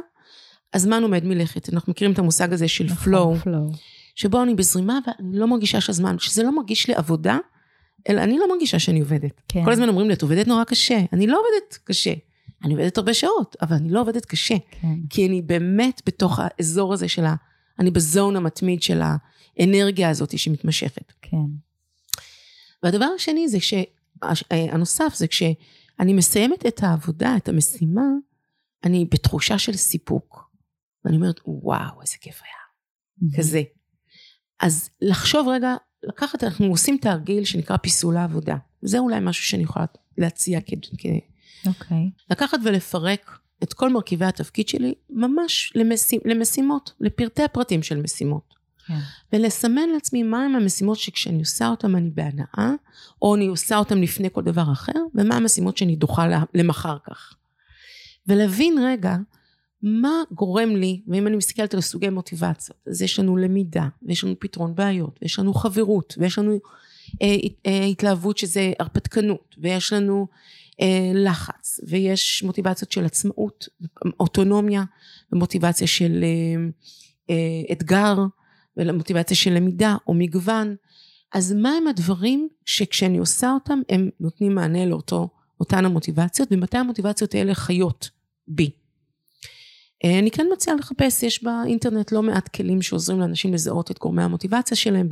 הזמן 0.73 1.03
עומד 1.03 1.25
מלכת. 1.25 1.73
אנחנו 1.73 1.91
מכירים 1.91 2.13
את 2.13 2.19
המושג 2.19 2.53
הזה 2.53 2.67
של 2.67 2.85
נכון, 2.85 3.35
flow, 3.35 3.47
flow, 3.47 3.77
שבו 4.15 4.43
אני 4.43 4.55
בזרימה 4.55 4.99
ואני 5.07 5.37
לא 5.37 5.47
מרגישה 5.47 5.81
שהזמן, 5.81 6.19
שזה 6.19 6.43
לא 6.43 6.55
מרגיש 6.55 6.87
לי 6.87 6.93
עבודה, 6.93 7.37
אלא 8.09 8.21
אני 8.21 8.37
לא 8.37 8.49
מרגישה 8.49 8.79
שאני 8.79 8.99
עובדת. 8.99 9.41
כן. 9.47 9.65
כל 9.65 9.71
הזמן 9.71 9.89
אומרים 9.89 10.07
לי, 10.07 10.13
את 10.13 10.21
עובדת 10.21 10.47
נורא 10.47 10.63
קשה. 10.63 10.99
אני 11.13 11.27
לא 11.27 11.39
עובדת 11.39 11.77
קשה. 11.83 12.13
אני 12.63 12.73
עובדת 12.73 12.97
הרבה 12.97 13.13
שעות, 13.13 13.55
אבל 13.61 13.75
אני 13.75 13.89
לא 13.89 14.01
עובדת 14.01 14.25
קשה. 14.25 14.55
כן. 14.71 14.95
כי 15.09 15.27
אני 15.27 15.41
באמת 15.41 16.01
בתוך 16.05 16.39
האזור 16.41 16.93
הזה 16.93 17.07
של 17.07 17.25
ה... 17.25 17.35
אני 17.79 17.91
בזון 17.91 18.35
המתמיד 18.35 18.81
של 18.81 19.01
האנרגיה 19.59 20.09
הזאת 20.09 20.39
שמתמשכת. 20.39 21.13
כן. 21.21 21.37
והדבר 22.83 23.07
השני 23.15 23.49
זה 23.49 23.59
ש... 23.59 23.73
הנוסף 24.51 25.15
זה 25.15 25.27
כשאני 25.27 26.13
מסיימת 26.13 26.65
את 26.65 26.83
העבודה, 26.83 27.37
את 27.37 27.49
המשימה, 27.49 28.05
אני 28.83 29.05
בתחושה 29.11 29.57
של 29.57 29.73
סיפוק. 29.73 30.49
ואני 31.05 31.17
אומרת, 31.17 31.39
וואו, 31.45 32.01
איזה 32.01 32.15
כיף 32.21 32.41
היה. 32.43 32.53
Mm-hmm. 32.53 33.37
כזה. 33.37 33.61
אז 34.59 34.89
לחשוב 35.01 35.47
רגע, 35.47 35.75
לקחת, 36.03 36.43
אנחנו 36.43 36.65
עושים 36.65 36.97
תרגיל 37.01 37.45
שנקרא 37.45 37.77
פיסול 37.77 38.17
העבודה. 38.17 38.57
זה 38.81 38.99
אולי 38.99 39.19
משהו 39.21 39.43
שאני 39.43 39.63
יכולה 39.63 39.85
להציע 40.17 40.59
כ... 40.61 40.73
אוקיי. 41.67 41.97
Okay. 41.97 42.23
לקחת 42.29 42.57
ולפרק 42.63 43.39
את 43.63 43.73
כל 43.73 43.89
מרכיבי 43.89 44.25
התפקיד 44.25 44.67
שלי 44.67 44.93
ממש 45.09 45.73
למשימ, 45.75 46.19
למשימות, 46.25 46.91
לפרטי 46.99 47.43
הפרטים 47.43 47.83
של 47.83 48.01
משימות. 48.01 48.53
כן. 48.87 48.99
ולסמן 49.33 49.89
לעצמי 49.89 50.23
מהם 50.23 50.55
המשימות 50.55 50.97
שכשאני 50.97 51.39
עושה 51.39 51.67
אותן 51.67 51.95
אני 51.95 52.09
בהנאה, 52.09 52.71
או 53.21 53.35
אני 53.35 53.47
עושה 53.47 53.77
אותן 53.77 53.97
לפני 53.97 54.29
כל 54.31 54.41
דבר 54.41 54.71
אחר, 54.71 54.99
ומה 55.15 55.35
המשימות 55.35 55.77
שאני 55.77 55.95
דוחה 55.95 56.27
למחר 56.53 56.97
כך. 57.07 57.33
ולהבין 58.27 58.77
רגע, 58.85 59.15
מה 59.83 60.23
גורם 60.31 60.75
לי, 60.75 61.01
ואם 61.07 61.27
אני 61.27 61.35
מסתכלת 61.35 61.73
על 61.73 61.81
סוגי 61.81 62.09
מוטיבציות, 62.09 62.77
אז 62.87 63.01
יש 63.01 63.19
לנו 63.19 63.37
למידה, 63.37 63.87
ויש 64.03 64.23
לנו 64.23 64.35
פתרון 64.39 64.75
בעיות, 64.75 65.19
ויש 65.21 65.39
לנו 65.39 65.53
חברות, 65.53 66.15
ויש 66.17 66.39
לנו 66.39 66.59
אה, 67.21 67.35
אה, 67.65 67.83
התלהבות 67.85 68.37
שזה 68.37 68.73
הרפתקנות, 68.79 69.55
ויש 69.57 69.93
לנו 69.93 70.27
לחץ, 71.13 71.79
ויש 71.87 72.43
מוטיבציות 72.43 72.91
של 72.91 73.05
עצמאות, 73.05 73.67
אוטונומיה, 74.19 74.83
ומוטיבציה 75.31 75.87
של 75.87 76.23
אה, 76.23 76.63
אה, 77.29 77.71
אתגר, 77.71 78.15
ומוטיבציה 78.77 79.37
של 79.37 79.53
למידה 79.53 79.95
או 80.07 80.13
מגוון. 80.13 80.75
אז 81.33 81.53
מה 81.53 81.69
הם 81.69 81.87
הדברים 81.87 82.47
שכשאני 82.65 83.17
עושה 83.17 83.51
אותם, 83.51 83.81
הם 83.89 84.09
נותנים 84.19 84.55
מענה 84.55 84.85
לאותן 84.85 85.85
המוטיבציות, 85.85 86.49
ומתי 86.51 86.77
המוטיבציות 86.77 87.35
האלה 87.35 87.55
חיות 87.55 88.09
בי. 88.47 88.71
אה, 90.05 90.19
אני 90.19 90.31
כן 90.31 90.47
מציעה 90.53 90.75
לחפש, 90.75 91.23
יש 91.23 91.43
באינטרנט 91.43 92.11
לא 92.11 92.23
מעט 92.23 92.47
כלים 92.47 92.81
שעוזרים 92.81 93.19
לאנשים 93.19 93.53
לזהות 93.53 93.91
את 93.91 93.99
גורמי 93.99 94.23
המוטיבציה 94.23 94.77
שלהם, 94.77 95.09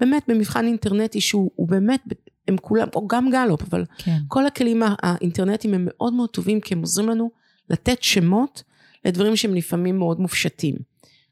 באמת 0.00 0.22
במבחן 0.28 0.66
אינטרנטי 0.66 1.20
שהוא 1.20 1.68
באמת, 1.68 2.00
הם 2.48 2.56
כולם, 2.56 2.88
או 2.94 3.08
גם 3.08 3.30
גלופ, 3.30 3.62
אבל 3.62 3.84
כן. 3.98 4.18
כל 4.28 4.46
הכלים 4.46 4.82
האינטרנטיים 5.02 5.74
הם 5.74 5.88
מאוד 5.90 6.12
מאוד 6.12 6.30
טובים, 6.30 6.60
כי 6.60 6.74
הם 6.74 6.80
עוזרים 6.80 7.08
לנו 7.08 7.30
לתת 7.70 8.02
שמות 8.02 8.62
לדברים 9.04 9.36
שהם 9.36 9.54
לפעמים 9.54 9.98
מאוד 9.98 10.20
מופשטים. 10.20 10.74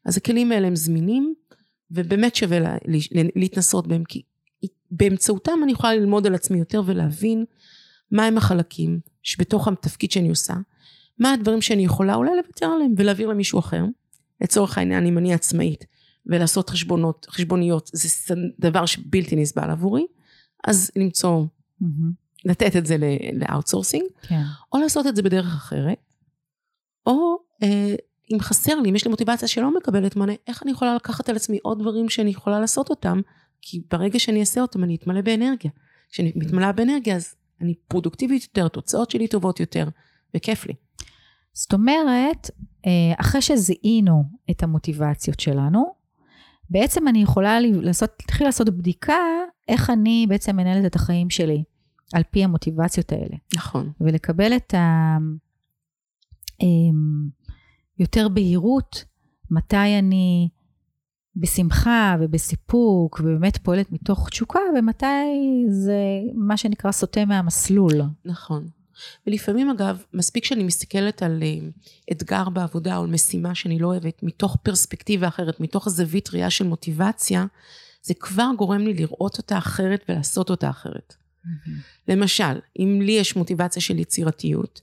אז 0.05 0.17
הכלים 0.17 0.53
האלה 0.53 0.67
הם 0.67 0.77
זמינים, 0.77 1.35
ובאמת 1.91 2.37
שווה 2.37 2.59
לה, 2.59 2.77
להתנסות 3.37 3.87
בהם, 3.87 4.05
כי 4.05 4.23
באמצעותם 4.91 5.59
אני 5.65 5.73
יכולה 5.73 5.95
ללמוד 5.95 6.27
על 6.27 6.35
עצמי 6.35 6.59
יותר 6.59 6.83
ולהבין 6.87 7.45
מהם 8.13 8.39
החלקים 8.39 9.01
שבתוך 9.23 9.69
התפקיד 9.69 10.11
שאני 10.11 10.29
עושה, 10.29 10.55
מה 11.19 11.33
הדברים 11.33 11.63
שאני 11.63 11.85
יכולה 11.85 12.15
אולי 12.15 12.31
לוותר 12.37 12.67
עליהם 12.67 12.95
ולהעביר 12.97 13.29
למישהו 13.29 13.59
אחר. 13.59 13.85
לצורך 14.41 14.79
העניין, 14.79 15.07
אם 15.07 15.19
אני 15.19 15.35
עצמאית 15.35 15.85
ולעשות 16.27 16.71
חשבונות, 16.71 17.27
חשבוניות, 17.31 17.91
זה 17.93 18.35
דבר 18.59 18.87
שבלתי 18.87 19.37
נסבל 19.37 19.71
עבורי, 19.71 20.07
אז 20.65 20.91
למצוא, 20.97 21.45
mm-hmm. 21.83 21.87
לתת 22.45 22.77
את 22.77 22.87
זה 22.87 22.97
ל 23.33 23.38
outsourcing, 23.38 24.05
כן. 24.23 24.43
או 24.73 24.79
לעשות 24.79 25.07
את 25.07 25.17
זה 25.17 25.23
בדרך 25.23 25.47
אחרת, 25.47 25.99
או 27.07 27.37
אה, 27.63 27.95
אם 28.33 28.41
חסר 28.41 28.81
לי, 28.81 28.91
אם 28.91 28.97
יש 28.97 29.05
לי 29.05 29.11
מוטיבציה 29.11 29.49
שלא 29.49 29.77
מקבלת 29.77 30.17
מענה, 30.17 30.33
איך 30.47 30.63
אני 30.63 30.71
יכולה 30.71 30.95
לקחת 30.95 31.29
על 31.29 31.37
עצמי 31.37 31.59
עוד 31.63 31.79
דברים 31.79 32.09
שאני 32.09 32.31
יכולה 32.31 32.61
לעשות 32.61 32.91
אותם, 32.91 33.21
כי 33.63 33.83
ברגע 33.91 34.19
שאני 34.19 34.41
אעשה 34.41 34.61
אותם 34.61 34.85
אני 34.85 34.97
אתמלא 34.97 35.21
באנרגיה. 35.21 35.71
כשאני 36.11 36.33
מתמלאה 36.37 36.73
באנרגיה 36.73 37.17
אז 37.17 37.35
אני 37.61 37.75
פרודוקטיבית 37.89 38.43
יותר, 38.43 38.67
התוצאות 38.67 39.11
שלי 39.11 39.29
טובות 39.29 39.61
יותר, 39.61 39.89
וכיף 40.35 40.67
לי. 40.67 40.75
זאת 41.53 41.73
אומרת, 41.73 42.51
אה, 42.87 42.91
אחרי 43.17 43.43
שזיהינו 43.43 44.25
את 44.51 44.63
המוטיבציות 44.63 45.41
שלנו, 45.41 45.95
בעצם 46.71 47.09
אני 47.09 47.23
יכולה 47.23 47.61
לעשות, 47.61 48.11
להתחיל 48.21 48.47
לעשות 48.47 48.69
בדיקה 48.69 49.15
איך 49.69 49.91
אני 49.91 50.27
בעצם 50.29 50.57
מנהלת 50.57 50.85
את 50.87 50.97
החיים 50.97 51.31
שלי 51.31 51.65
על 52.13 52.23
פי 52.31 52.45
המוטיבציות 52.45 53.13
האלה. 53.13 53.37
נכון. 53.57 53.93
ולקבל 54.01 54.57
את 54.57 54.75
ה... 54.75 55.17
אמ, 56.63 57.29
יותר 57.99 58.29
בהירות 58.29 59.05
מתי 59.51 59.99
אני 59.99 60.49
בשמחה 61.37 62.17
ובסיפוק 62.21 63.21
ובאמת 63.21 63.57
פועלת 63.57 63.93
מתוך 63.93 64.29
תשוקה 64.29 64.61
ומתי 64.79 65.65
זה 65.69 66.03
מה 66.35 66.57
שנקרא 66.57 66.93
סוטה 66.93 67.25
מהמסלול. 67.25 67.93
נכון. 68.25 68.67
ולפעמים 69.27 69.71
אגב, 69.71 70.03
מספיק 70.15 70.45
שאני 70.45 70.63
מסתכלת 70.63 71.23
על 71.23 71.43
uh, 71.43 71.89
אתגר 72.13 72.49
בעבודה 72.49 72.97
או 72.97 73.03
על 73.03 73.11
משימה 73.11 73.55
שאני 73.55 73.79
לא 73.79 73.87
אוהבת, 73.87 74.23
מתוך 74.23 74.57
פרספקטיבה 74.63 75.29
אחרת, 75.29 75.61
מתוך 75.61 75.89
זווית 75.89 76.31
ראייה 76.35 76.51
של 76.51 76.65
מוטיבציה, 76.65 77.47
זה 78.03 78.15
כבר 78.15 78.51
גורם 78.59 78.81
לי 78.81 78.95
לראות 78.95 79.39
אותה 79.39 79.59
אחרת 79.59 80.05
ולעשות 80.09 80.51
אותה 80.51 80.71
אחרת. 80.71 81.15
Mm-hmm. 81.15 81.71
למשל, 82.09 82.61
אם 82.79 83.01
לי 83.03 83.13
יש 83.13 83.37
מוטיבציה 83.37 83.83
של 83.83 83.99
יצירתיות, 83.99 84.81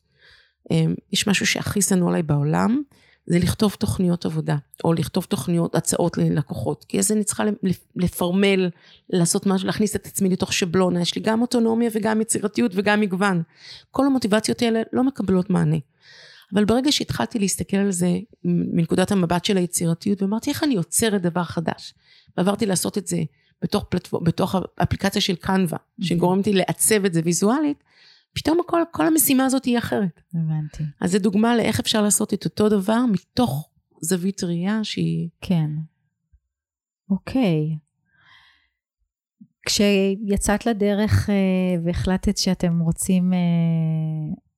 um, 0.73 0.73
יש 1.13 1.27
משהו 1.27 1.45
שהכי 1.45 1.81
שנוא 1.81 2.09
עליי 2.09 2.23
בעולם, 2.23 2.81
זה 3.27 3.39
לכתוב 3.39 3.75
תוכניות 3.79 4.25
עבודה, 4.25 4.55
או 4.83 4.93
לכתוב 4.93 5.23
תוכניות, 5.23 5.75
הצעות 5.75 6.17
ללקוחות, 6.17 6.85
כי 6.89 6.99
אז 6.99 7.11
אני 7.11 7.23
צריכה 7.23 7.43
לפרמל, 7.95 8.69
לעשות 9.09 9.45
משהו, 9.45 9.67
להכניס 9.67 9.95
את 9.95 10.05
עצמי 10.05 10.29
לתוך 10.29 10.53
שבלונה, 10.53 11.01
יש 11.01 11.15
לי 11.15 11.21
גם 11.21 11.41
אוטונומיה 11.41 11.89
וגם 11.93 12.21
יצירתיות 12.21 12.71
וגם 12.75 13.01
מגוון. 13.01 13.41
כל 13.91 14.05
המוטיבציות 14.05 14.61
האלה 14.61 14.81
לא 14.93 15.03
מקבלות 15.03 15.49
מענה. 15.49 15.77
אבל 16.53 16.65
ברגע 16.65 16.91
שהתחלתי 16.91 17.39
להסתכל 17.39 17.77
על 17.77 17.91
זה 17.91 18.17
מנקודת 18.43 19.11
המבט 19.11 19.45
של 19.45 19.57
היצירתיות, 19.57 20.21
ואמרתי 20.21 20.49
איך 20.49 20.63
אני 20.63 20.73
יוצרת 20.73 21.21
דבר 21.21 21.43
חדש, 21.43 21.93
ועברתי 22.37 22.65
לעשות 22.65 22.97
את 22.97 23.07
זה 23.07 23.17
בתוך, 23.61 23.83
פלטפור, 23.89 24.23
בתוך 24.23 24.55
האפליקציה 24.77 25.21
של 25.21 25.35
קנווה, 25.35 25.77
שגורמת 26.01 26.47
לי 26.47 26.53
לעצב 26.53 27.05
את 27.05 27.13
זה 27.13 27.21
ויזואלית, 27.23 27.83
פתאום 28.37 28.59
הכל, 28.59 28.81
כל 28.91 29.07
המשימה 29.07 29.45
הזאת 29.45 29.65
היא 29.65 29.77
אחרת. 29.77 30.21
הבנתי. 30.33 30.83
אז 31.01 31.11
זו 31.11 31.19
דוגמה 31.19 31.55
לאיך 31.55 31.79
אפשר 31.79 32.01
לעשות 32.01 32.33
את 32.33 32.45
אותו 32.45 32.69
דבר 32.69 33.05
מתוך 33.11 33.69
זווית 34.01 34.43
ראייה 34.43 34.83
שהיא... 34.83 35.29
כן. 35.41 35.69
אוקיי. 37.09 37.77
כשיצאת 39.65 40.65
לדרך 40.65 41.29
אה, 41.29 41.35
והחלטת 41.83 42.37
שאתם 42.37 42.79
רוצים 42.79 43.33
אה, 43.33 43.39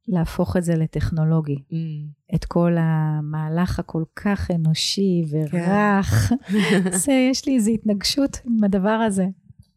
להפוך 0.07 0.57
את 0.57 0.63
זה 0.63 0.75
לטכנולוגי, 0.75 1.55
mm. 1.55 2.35
את 2.35 2.45
כל 2.45 2.75
המהלך 2.79 3.79
הכל 3.79 4.03
כך 4.15 4.51
אנושי 4.51 5.23
ורך, 5.29 6.31
כן. 6.47 6.91
זה, 7.05 7.27
יש 7.31 7.45
לי 7.45 7.55
איזו 7.55 7.71
התנגשות 7.71 8.37
עם 8.45 8.63
הדבר 8.63 8.89
הזה. 8.89 9.25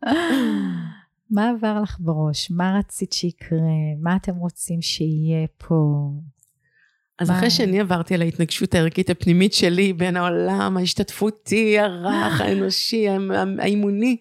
מה 1.33 1.51
עבר 1.51 1.81
לך 1.83 1.97
בראש? 2.01 2.51
מה 2.51 2.79
רצית 2.79 3.13
שיקרה? 3.13 3.59
מה 4.03 4.17
אתם 4.17 4.35
רוצים 4.35 4.83
שיהיה 4.83 5.47
פה? 5.59 6.11
אז 7.19 7.31
מה... 7.31 7.39
אחרי 7.39 7.51
שאני 7.51 7.81
עברתי 7.81 8.15
על 8.15 8.23
ההתנגשות 8.23 8.75
הערכית 8.75 9.11
הפנימית 9.11 9.53
שלי 9.53 9.93
בין 9.93 10.17
העולם 10.17 10.77
ההשתתפותי, 10.77 11.79
הרך, 11.79 12.41
האנושי, 12.41 13.07
האימוני, 13.59 14.17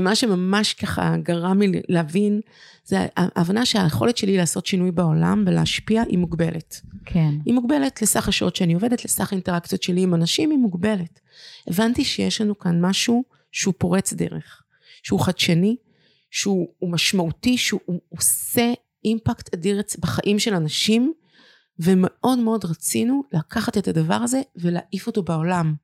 מה 0.00 0.14
שממש 0.14 0.74
ככה 0.74 1.16
גרם 1.22 1.60
לי 1.60 1.82
להבין, 1.88 2.40
זה 2.84 3.06
ההבנה 3.16 3.66
שהיכולת 3.66 4.16
שלי 4.16 4.36
לעשות 4.36 4.66
שינוי 4.66 4.90
בעולם 4.90 5.44
ולהשפיע 5.46 6.02
היא 6.08 6.18
מוגבלת. 6.18 6.80
כן. 7.04 7.34
היא 7.44 7.54
מוגבלת 7.54 8.02
לסך 8.02 8.28
השעות 8.28 8.56
שאני 8.56 8.74
עובדת, 8.74 9.04
לסך 9.04 9.32
האינטראקציות 9.32 9.82
שלי 9.82 10.00
עם 10.00 10.14
אנשים, 10.14 10.50
היא 10.50 10.58
מוגבלת. 10.58 11.20
הבנתי 11.66 12.04
שיש 12.04 12.40
לנו 12.40 12.58
כאן 12.58 12.80
משהו 12.80 13.24
שהוא 13.52 13.74
פורץ 13.78 14.12
דרך, 14.12 14.62
שהוא 15.02 15.20
חדשני, 15.20 15.76
שהוא 16.34 16.68
משמעותי, 16.82 17.58
שהוא 17.58 18.00
עושה 18.08 18.72
אימפקט 19.04 19.54
אדיר 19.54 19.82
בחיים 19.98 20.38
של 20.38 20.54
אנשים, 20.54 21.12
ומאוד 21.78 22.38
מאוד 22.38 22.64
רצינו 22.64 23.22
לקחת 23.32 23.78
את 23.78 23.88
הדבר 23.88 24.14
הזה 24.14 24.42
ולהעיף 24.56 25.06
אותו 25.06 25.22
בעולם, 25.22 25.74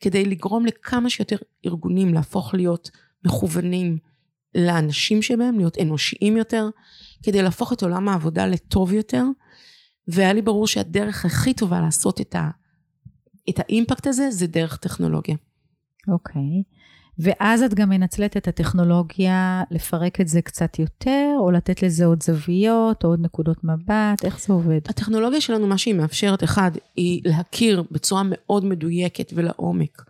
כדי 0.00 0.24
לגרום 0.24 0.66
לכמה 0.66 1.10
שיותר 1.10 1.36
ארגונים 1.66 2.14
להפוך 2.14 2.54
להיות 2.54 2.90
מכוונים 3.24 3.98
לאנשים 4.54 5.22
שבהם, 5.22 5.56
להיות 5.58 5.78
אנושיים 5.78 6.36
יותר, 6.36 6.68
כדי 7.22 7.42
להפוך 7.42 7.72
את 7.72 7.82
עולם 7.82 8.08
העבודה 8.08 8.46
לטוב 8.46 8.92
יותר, 8.92 9.24
והיה 10.08 10.32
לי 10.32 10.42
ברור 10.42 10.66
שהדרך 10.66 11.24
הכי 11.24 11.54
טובה 11.54 11.80
לעשות 11.80 12.20
את, 12.20 12.34
ה, 12.34 12.50
את 13.50 13.58
האימפקט 13.58 14.06
הזה, 14.06 14.30
זה 14.30 14.46
דרך 14.46 14.76
טכנולוגיה. 14.76 15.36
אוקיי. 16.08 16.42
Okay. 16.42 16.75
ואז 17.18 17.62
את 17.62 17.74
גם 17.74 17.88
מנצלת 17.88 18.36
את 18.36 18.48
הטכנולוגיה 18.48 19.62
לפרק 19.70 20.20
את 20.20 20.28
זה 20.28 20.42
קצת 20.42 20.78
יותר, 20.78 21.34
או 21.38 21.50
לתת 21.50 21.82
לזה 21.82 22.04
עוד 22.04 22.22
זוויות, 22.22 23.04
או 23.04 23.08
עוד 23.08 23.20
נקודות 23.20 23.64
מבט, 23.64 24.24
איך 24.24 24.40
זה 24.40 24.52
עובד? 24.52 24.80
הטכנולוגיה 24.88 25.40
שלנו, 25.40 25.66
מה 25.66 25.78
שהיא 25.78 25.94
מאפשרת, 25.94 26.44
אחד, 26.44 26.70
היא 26.96 27.20
להכיר 27.24 27.82
בצורה 27.90 28.22
מאוד 28.24 28.64
מדויקת 28.64 29.32
ולעומק 29.34 30.02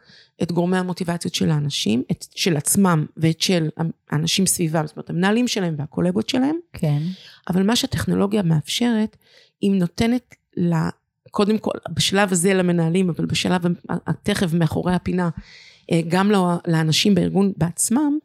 את 0.43 0.53
גורמי 0.53 0.79
המוטיבציות 0.79 1.35
של 1.35 1.51
האנשים, 1.51 2.03
את, 2.11 2.27
של 2.35 2.57
עצמם 2.57 3.07
ואת 3.17 3.41
של 3.41 3.69
האנשים 4.11 4.47
סביבם, 4.47 4.87
זאת 4.87 4.97
אומרת, 4.97 5.11
המנהלים 5.11 5.49
שלהם 5.49 5.75
והקולגות 5.79 6.29
שלהם. 6.29 6.57
כן. 6.73 7.03
אבל 7.51 7.63
מה 7.63 7.77
שהטכנולוגיה 7.77 8.43
מאפשרת, 8.43 9.17
היא 9.61 9.71
נותנת 9.71 10.35
לה, 10.57 10.89
קודם 11.31 11.59
כל, 11.59 11.79
בשלב 11.91 12.33
הזה 12.33 12.55
למנהלים, 12.55 13.11
אבל 13.11 13.27
בשלב 13.27 13.63
התכף 13.89 14.53
מאחורי 14.53 14.95
הפינה, 14.95 15.29
גם 16.09 16.31
לאנשים 16.67 17.15
בארגון 17.15 17.53
בעצמם, 17.57 18.19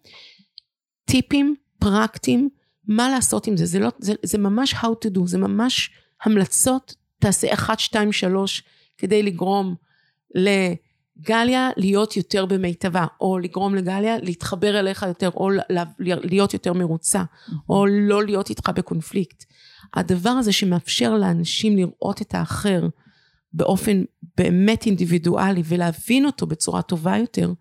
טיפים 1.05 1.55
פרקטיים, 1.79 2.49
מה 2.87 3.09
לעשות 3.09 3.47
עם 3.47 3.57
זה, 3.57 3.65
זה, 3.65 3.79
לא, 3.79 3.89
זה, 3.99 4.13
זה 4.23 4.37
ממש 4.37 4.73
how 4.73 4.87
to 5.05 5.17
do, 5.17 5.19
זה 5.25 5.37
ממש 5.37 5.89
המלצות, 6.23 6.95
תעשה 7.19 7.53
1, 7.53 7.79
2, 7.79 8.11
3, 8.11 8.63
כדי 8.97 9.23
לגרום 9.23 9.75
לגליה 10.35 11.69
להיות 11.77 12.17
יותר 12.17 12.45
במיטבה, 12.45 13.05
או 13.21 13.39
לגרום 13.39 13.75
לגליה 13.75 14.17
להתחבר 14.17 14.79
אליך 14.79 15.05
יותר, 15.07 15.29
או 15.29 15.49
להיות 15.99 16.53
יותר 16.53 16.73
מרוצה, 16.73 17.23
או 17.69 17.85
לא 17.85 18.23
להיות 18.25 18.49
איתך 18.49 18.69
בקונפליקט. 18.75 19.43
הדבר 19.93 20.29
הזה 20.29 20.51
שמאפשר 20.51 21.13
לאנשים 21.13 21.77
לראות 21.77 22.21
את 22.21 22.35
האחר 22.35 22.87
באופן 23.53 24.03
באמת 24.37 24.85
אינדיבידואלי 24.85 25.61
ולהבין 25.65 26.25
אותו 26.25 26.47
בצורה 26.47 26.81
טובה 26.81 27.17
יותר, 27.17 27.53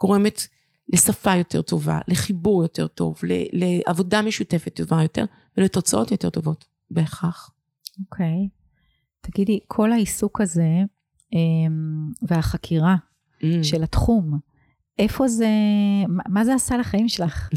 גורמת 0.00 0.40
לשפה 0.88 1.34
יותר 1.34 1.62
טובה, 1.62 2.00
לחיבור 2.08 2.62
יותר 2.62 2.86
טוב, 2.86 3.20
לעבודה 3.52 4.22
משותפת 4.22 4.76
טובה 4.76 5.02
יותר 5.02 5.24
ולתוצאות 5.56 6.10
יותר 6.10 6.30
טובות, 6.30 6.64
בהכרח. 6.90 7.50
אוקיי. 8.00 8.26
Okay. 8.26 8.58
תגידי, 9.20 9.60
כל 9.66 9.92
העיסוק 9.92 10.40
הזה 10.40 10.68
אמ, 11.32 12.12
והחקירה 12.22 12.96
mm. 13.40 13.44
של 13.62 13.82
התחום, 13.82 14.38
איפה 14.98 15.28
זה, 15.28 15.48
מה 16.28 16.44
זה 16.44 16.54
עשה 16.54 16.76
לחיים 16.76 17.08
שלך? 17.08 17.48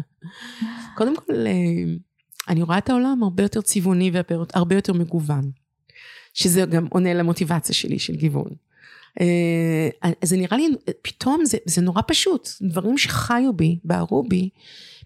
קודם 0.96 1.16
כל, 1.16 1.46
אה, 1.46 1.94
אני 2.48 2.62
רואה 2.62 2.78
את 2.78 2.90
העולם 2.90 3.22
הרבה 3.22 3.42
יותר 3.42 3.60
צבעוני 3.60 4.10
והרבה 4.12 4.74
יותר 4.74 4.92
מגוון, 4.92 5.50
שזה 6.34 6.64
גם 6.64 6.86
עונה 6.90 7.14
למוטיבציה 7.14 7.74
שלי 7.74 7.98
של 7.98 8.14
גיוון. 8.14 8.50
אה, 9.20 10.10
זה 10.22 10.36
נראה 10.36 10.56
לי, 10.56 10.68
פתאום 11.02 11.44
זה, 11.44 11.58
זה 11.64 11.80
נורא 11.80 12.02
פשוט, 12.06 12.48
דברים 12.62 12.98
שחיו 12.98 13.52
בי, 13.52 13.78
בערו 13.84 14.22
בי, 14.28 14.48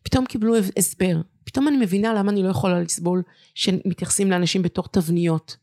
פתאום 0.03 0.27
קיבלו 0.27 0.55
הסבר. 0.77 1.21
פתאום 1.45 1.69
אני 1.69 1.77
מבינה 1.77 2.15
למה 2.15 2.33
אני 2.33 2.43
לא 2.43 2.49
יכולה 2.49 2.81
לסבול 2.81 3.23
שמתייחסים 3.55 4.31
לאנשים 4.31 4.63
בתור 4.63 4.85
תבניות. 4.91 5.57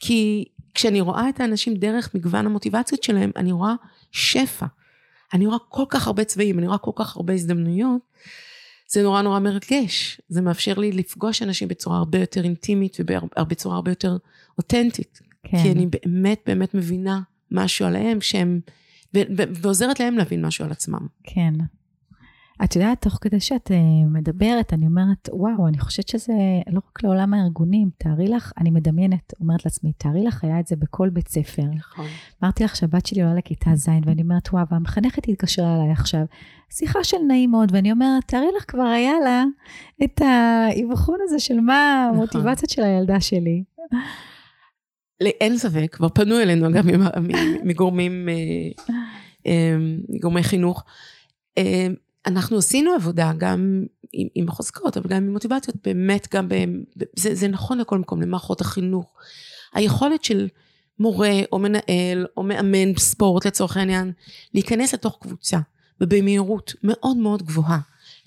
כי 0.00 0.44
כשאני 0.74 1.00
רואה 1.00 1.28
את 1.28 1.40
האנשים 1.40 1.74
דרך 1.74 2.14
מגוון 2.14 2.46
המוטיבציות 2.46 3.02
שלהם, 3.02 3.30
אני 3.36 3.52
רואה 3.52 3.74
שפע. 4.12 4.66
אני 5.32 5.46
רואה 5.46 5.58
כל 5.68 5.84
כך 5.88 6.06
הרבה 6.06 6.24
צבעים, 6.24 6.58
אני 6.58 6.66
רואה 6.66 6.78
כל 6.78 6.90
כך 6.94 7.16
הרבה 7.16 7.32
הזדמנויות, 7.32 8.00
זה 8.88 9.02
נורא 9.02 9.22
נורא 9.22 9.38
מרגש. 9.38 10.20
זה 10.28 10.40
מאפשר 10.40 10.74
לי 10.74 10.92
לפגוש 10.92 11.42
אנשים 11.42 11.68
בצורה 11.68 11.98
הרבה 11.98 12.18
יותר 12.18 12.44
אינטימית 12.44 12.96
ובצורה 13.00 13.76
הרבה 13.76 13.90
יותר 13.90 14.16
אותנטית. 14.58 15.20
כן. 15.42 15.62
כי 15.62 15.72
אני 15.72 15.86
באמת 15.86 16.40
באמת 16.46 16.74
מבינה 16.74 17.20
משהו 17.50 17.86
עליהם 17.86 18.20
שהם, 18.20 18.60
ועוזרת 19.62 20.00
להם 20.00 20.18
להבין 20.18 20.46
משהו 20.46 20.64
על 20.64 20.70
עצמם. 20.70 21.06
כן. 21.24 21.54
את 22.64 22.76
יודעת, 22.76 23.00
תוך 23.02 23.18
כדי 23.20 23.40
שאת 23.40 23.70
אה, 23.70 23.76
מדברת, 24.10 24.72
אני 24.72 24.86
אומרת, 24.86 25.28
וואו, 25.32 25.68
אני 25.68 25.78
חושבת 25.78 26.08
שזה 26.08 26.32
לא 26.70 26.80
רק 26.90 27.02
לעולם 27.02 27.34
הארגונים, 27.34 27.90
תארי 27.98 28.28
לך, 28.28 28.52
אני 28.58 28.70
מדמיינת, 28.70 29.32
אומרת 29.40 29.64
לעצמי, 29.64 29.92
תארי 29.98 30.24
לך, 30.24 30.44
היה 30.44 30.60
את 30.60 30.66
זה 30.66 30.76
בכל 30.76 31.08
בית 31.10 31.28
ספר. 31.28 31.62
נכון. 31.62 32.06
אמרתי 32.42 32.64
לך 32.64 32.76
שהבת 32.76 33.06
שלי 33.06 33.22
עולה 33.22 33.34
לכיתה 33.34 33.70
ז', 33.74 33.88
ואני 34.06 34.22
אומרת, 34.22 34.48
וואו, 34.52 34.64
והמחנכת 34.70 35.28
התקשרה 35.28 35.76
אליי 35.76 35.92
עכשיו, 35.92 36.24
שיחה 36.70 37.04
של 37.04 37.16
נעים 37.28 37.50
מאוד, 37.50 37.68
ואני 37.74 37.92
אומרת, 37.92 38.24
תארי 38.26 38.48
לך, 38.56 38.64
כבר 38.68 38.82
היה 38.82 39.14
לה 39.24 39.44
את 40.04 40.20
האבחון 40.20 41.18
הזה 41.22 41.38
של 41.38 41.60
מה 41.60 42.06
נכון. 42.06 42.16
המוטיבציות 42.16 42.70
של 42.70 42.82
הילדה 42.82 43.20
שלי. 43.20 43.62
אין 45.20 45.58
ספק, 45.58 45.88
כבר 45.92 46.08
פנו 46.08 46.40
אלינו 46.40 46.68
אגב 46.68 46.84
מגורמים, 47.64 48.28
אה, 48.28 48.34
אה, 49.46 49.76
מגורמי 50.08 50.42
חינוך. 50.42 50.84
אנחנו 52.26 52.58
עשינו 52.58 52.90
עבודה 52.92 53.32
גם 53.38 53.84
עם, 54.12 54.28
עם 54.34 54.48
החוזקות, 54.48 54.96
אבל 54.96 55.10
גם 55.10 55.16
עם 55.16 55.32
מוטיבציות, 55.32 55.76
באמת 55.84 56.28
גם, 56.34 56.48
ב, 56.48 56.54
זה, 57.16 57.34
זה 57.34 57.48
נכון 57.48 57.78
לכל 57.78 57.98
מקום, 57.98 58.22
למערכות 58.22 58.60
החינוך. 58.60 59.12
היכולת 59.74 60.24
של 60.24 60.48
מורה 60.98 61.40
או 61.52 61.58
מנהל 61.58 62.26
או 62.36 62.42
מאמן 62.42 62.96
ספורט 62.96 63.46
לצורך 63.46 63.76
העניין, 63.76 64.12
להיכנס 64.54 64.94
לתוך 64.94 65.18
קבוצה 65.20 65.58
ובמהירות 66.00 66.74
מאוד 66.82 67.16
מאוד 67.16 67.42
גבוהה, 67.42 67.78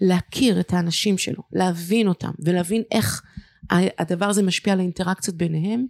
להכיר 0.02 0.60
את 0.60 0.74
האנשים 0.74 1.18
שלו, 1.18 1.44
להבין 1.54 2.08
אותם 2.08 2.32
ולהבין 2.40 2.82
איך 2.92 3.24
הדבר 3.72 4.26
הזה 4.26 4.44
משפיע 4.44 4.74
על 4.74 4.80
האינטראקציות 4.80 5.38
ביניהם, 5.38 5.86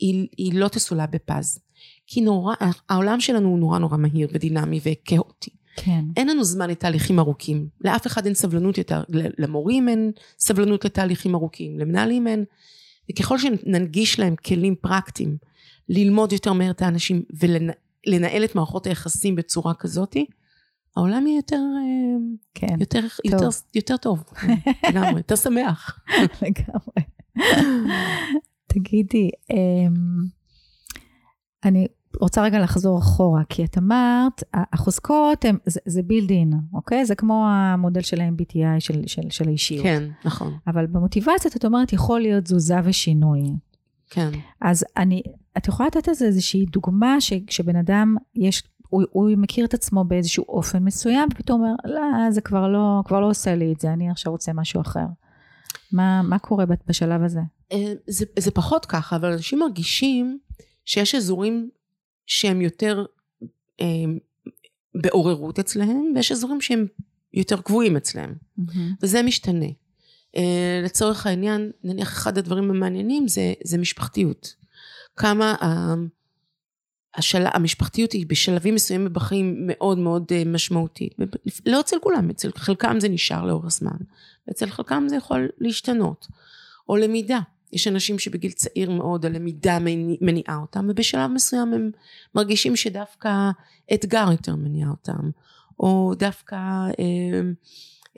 היא, 0.00 0.28
היא 0.36 0.54
לא 0.54 0.68
תסולא 0.68 1.06
בפז. 1.06 1.58
כי 2.06 2.20
נורא, 2.20 2.54
העולם 2.88 3.20
שלנו 3.20 3.48
הוא 3.48 3.58
נורא 3.58 3.78
נורא 3.78 3.96
מהיר 3.96 4.28
ודינמי 4.32 4.80
וכאוטי. 4.84 5.50
כן. 5.76 6.04
אין 6.16 6.28
לנו 6.28 6.44
זמן 6.44 6.70
לתהליכים 6.70 7.18
ארוכים. 7.18 7.68
לאף 7.80 8.06
אחד 8.06 8.26
אין 8.26 8.34
סבלנות 8.34 8.78
יותר, 8.78 9.02
למורים 9.38 9.88
אין 9.88 10.12
סבלנות 10.38 10.84
לתהליכים 10.84 11.34
ארוכים, 11.34 11.78
למנהלים 11.78 12.26
אין. 12.26 12.44
וככל 13.10 13.38
שננגיש 13.38 14.20
להם 14.20 14.36
כלים 14.36 14.74
פרקטיים 14.80 15.36
ללמוד 15.88 16.32
יותר 16.32 16.52
מהר 16.52 16.70
את 16.70 16.82
האנשים 16.82 17.22
ולנהל 18.06 18.44
את 18.44 18.54
מערכות 18.54 18.86
היחסים 18.86 19.36
בצורה 19.36 19.74
כזאתי, 19.74 20.26
העולם 20.96 21.26
יהיה 21.26 21.36
יותר, 21.36 21.56
אה, 21.56 22.18
כן, 22.54 22.80
יותר, 22.80 23.00
טוב. 23.00 23.32
יותר, 23.32 23.48
יותר 23.74 23.96
טוב, 23.96 24.24
לגמרי, 24.90 25.16
יותר 25.16 25.36
שמח. 25.36 26.00
לגמרי. 26.42 27.02
תגידי, 28.72 29.30
אמ, 29.50 29.94
אני 31.64 31.86
רוצה 32.20 32.42
רגע 32.42 32.58
לחזור 32.58 32.98
אחורה, 32.98 33.42
כי 33.48 33.64
את 33.64 33.78
אמרת, 33.78 34.42
החוזקות 34.54 35.44
הם, 35.44 35.58
זה, 35.66 35.80
זה 35.86 36.00
build 36.00 36.28
in, 36.28 36.54
אוקיי? 36.72 37.04
זה 37.04 37.14
כמו 37.14 37.46
המודל 37.48 38.00
של 38.00 38.20
ה-MBTI 38.20 38.80
של, 38.80 39.06
של, 39.06 39.30
של 39.30 39.48
האישיות. 39.48 39.82
כן, 39.82 40.08
נכון. 40.24 40.52
אבל 40.66 40.86
במוטיבציות 40.86 41.56
את 41.56 41.64
אומרת, 41.64 41.92
יכול 41.92 42.20
להיות 42.20 42.44
תזוזה 42.44 42.76
ושינוי. 42.84 43.40
כן. 44.10 44.30
אז 44.60 44.84
אני, 44.96 45.22
את 45.56 45.68
יכולה 45.68 45.86
לתת 45.86 46.08
איזה 46.08 46.24
איזושהי 46.26 46.66
דוגמה 46.66 47.20
שכשבן 47.20 47.76
אדם 47.76 48.16
יש, 48.34 48.62
הוא, 48.88 49.02
הוא 49.10 49.30
מכיר 49.36 49.64
את 49.64 49.74
עצמו 49.74 50.04
באיזשהו 50.04 50.44
אופן 50.48 50.84
מסוים, 50.84 51.28
ופתאום 51.32 51.60
אומר, 51.60 51.74
לא, 51.84 52.30
זה 52.30 52.40
כבר 52.40 52.68
לא, 52.68 53.02
כבר 53.04 53.20
לא 53.20 53.26
עושה 53.26 53.54
לי 53.54 53.72
את 53.72 53.80
זה, 53.80 53.92
אני 53.92 54.10
עכשיו 54.10 54.32
רוצה 54.32 54.52
משהו 54.52 54.80
אחר. 54.80 55.06
מה, 55.92 56.22
מה 56.22 56.38
קורה 56.38 56.64
בשלב 56.86 57.22
הזה? 57.22 57.40
אה, 57.72 57.92
זה, 58.06 58.24
זה 58.38 58.50
פחות 58.50 58.86
ככה, 58.86 59.16
אבל 59.16 59.32
אנשים 59.32 59.58
מרגישים 59.58 60.38
שיש 60.84 61.14
אזורים 61.14 61.70
שהם 62.26 62.60
יותר 62.60 63.04
אה, 63.80 63.86
בעוררות 64.94 65.58
אצלהם, 65.58 66.12
ויש 66.14 66.32
אזורים 66.32 66.60
שהם 66.60 66.86
יותר 67.34 67.60
קבועים 67.60 67.96
אצלם, 67.96 68.34
mm-hmm. 68.58 68.78
וזה 69.02 69.22
משתנה. 69.22 69.66
אה, 70.36 70.80
לצורך 70.84 71.26
העניין, 71.26 71.70
נניח 71.84 72.08
אחד 72.08 72.38
הדברים 72.38 72.70
המעניינים 72.70 73.28
זה, 73.28 73.52
זה 73.64 73.78
משפחתיות. 73.78 74.54
כמה 75.16 75.54
אה, 75.62 75.94
השל... 77.14 77.44
המשפחתיות 77.54 78.12
היא 78.12 78.26
בשלבים 78.26 78.74
מסוימים 78.74 79.12
בחיים 79.12 79.64
מאוד 79.66 79.98
מאוד 79.98 80.24
אה, 80.32 80.42
משמעותית. 80.46 81.14
לא 81.66 81.80
אצל 81.80 81.96
כולם, 82.02 82.30
אצל 82.30 82.50
חלקם 82.56 83.00
זה 83.00 83.08
נשאר 83.08 83.44
לאורך 83.44 83.66
הזמן, 83.66 83.96
ואצל 84.48 84.70
חלקם 84.70 85.06
זה 85.08 85.16
יכול 85.16 85.48
להשתנות. 85.58 86.26
או 86.88 86.96
למידה. 86.96 87.40
יש 87.72 87.88
אנשים 87.88 88.18
שבגיל 88.18 88.52
צעיר 88.52 88.90
מאוד 88.90 89.26
הלמידה 89.26 89.78
מניעה 90.20 90.56
אותם, 90.56 90.86
ובשלב 90.90 91.30
מסוים 91.30 91.72
הם 91.72 91.90
מרגישים 92.34 92.76
שדווקא 92.76 93.50
אתגר 93.94 94.28
יותר 94.30 94.56
מניע 94.56 94.88
אותם, 94.88 95.30
או 95.80 96.12
דווקא 96.18 96.56
אה, 96.56 97.40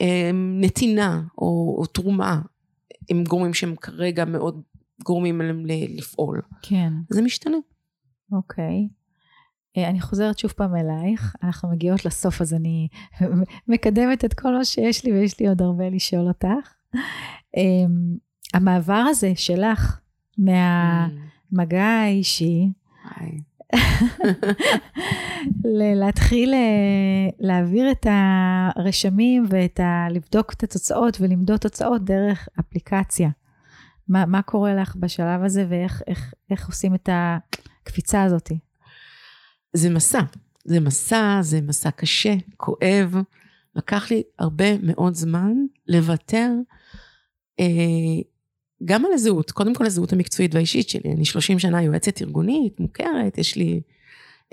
אה, 0.01 0.31
נתינה 0.61 1.23
או, 1.39 1.77
או 1.79 1.87
תרומה, 1.87 2.41
הם 3.11 3.25
גורמים 3.25 3.55
שהם 3.55 3.77
כרגע 3.77 4.25
מאוד 4.25 4.63
גורמים 5.05 5.41
להם 5.41 5.67
לפעול. 5.67 6.43
כן. 6.63 6.93
זה 7.11 7.23
משתנה. 7.23 7.57
אוקיי. 8.33 8.89
אה, 9.77 9.89
אני 9.89 10.01
חוזרת 10.01 10.39
שוב 10.39 10.51
פעם 10.51 10.77
אלייך, 10.77 11.37
אנחנו 11.43 11.69
מגיעות 11.71 12.05
לסוף 12.05 12.41
אז 12.41 12.55
אני 12.55 12.89
מקדמת 13.69 14.25
את 14.25 14.35
כל 14.35 14.57
מה 14.57 14.65
שיש 14.65 15.05
לי 15.05 15.13
ויש 15.13 15.41
לי 15.41 15.49
עוד 15.49 15.63
הרבה 15.63 15.89
לשאול 15.89 16.29
אותך. 16.29 16.75
המעבר 18.53 19.05
הזה 19.09 19.33
שלך 19.37 20.01
מהמגע 20.39 21.85
האישי, 21.85 22.69
להתחיל 26.01 26.55
אה, 26.55 27.29
להעביר 27.39 27.91
את 27.91 28.07
הרשמים 28.11 29.45
ואת 29.49 29.81
ה... 29.81 30.07
לבדוק 30.11 30.53
את 30.53 30.63
התוצאות 30.63 31.21
ולמדוד 31.21 31.59
תוצאות 31.59 32.05
דרך 32.05 32.49
אפליקציה. 32.61 33.29
מה, 34.09 34.27
מה 34.27 34.43
קורה 34.43 34.75
לך 34.75 34.97
בשלב 34.97 35.45
הזה 35.45 35.67
ואיך 35.69 36.03
איך, 36.07 36.35
איך 36.51 36.67
עושים 36.67 36.95
את 36.95 37.09
הקפיצה 37.13 38.23
הזאת? 38.23 38.53
זה 39.73 39.91
מסע. 39.91 40.21
זה 40.65 40.81
מסע, 40.81 41.39
זה 41.41 41.61
מסע 41.61 41.91
קשה, 41.91 42.35
כואב. 42.57 43.17
לקח 43.77 44.11
לי 44.11 44.23
הרבה 44.39 44.79
מאוד 44.83 45.15
זמן 45.15 45.53
לוותר 45.89 46.51
אה, 47.61 47.65
גם 48.85 49.05
על 49.05 49.13
הזהות, 49.13 49.51
קודם 49.51 49.75
כל 49.75 49.87
הזהות 49.87 50.13
המקצועית 50.13 50.55
והאישית 50.55 50.89
שלי. 50.89 51.13
אני 51.13 51.25
30 51.25 51.59
שנה 51.59 51.83
יועצת 51.83 52.23
ארגונית, 52.23 52.81
מוכרת, 52.81 53.39
יש 53.39 53.57
לי 53.57 53.81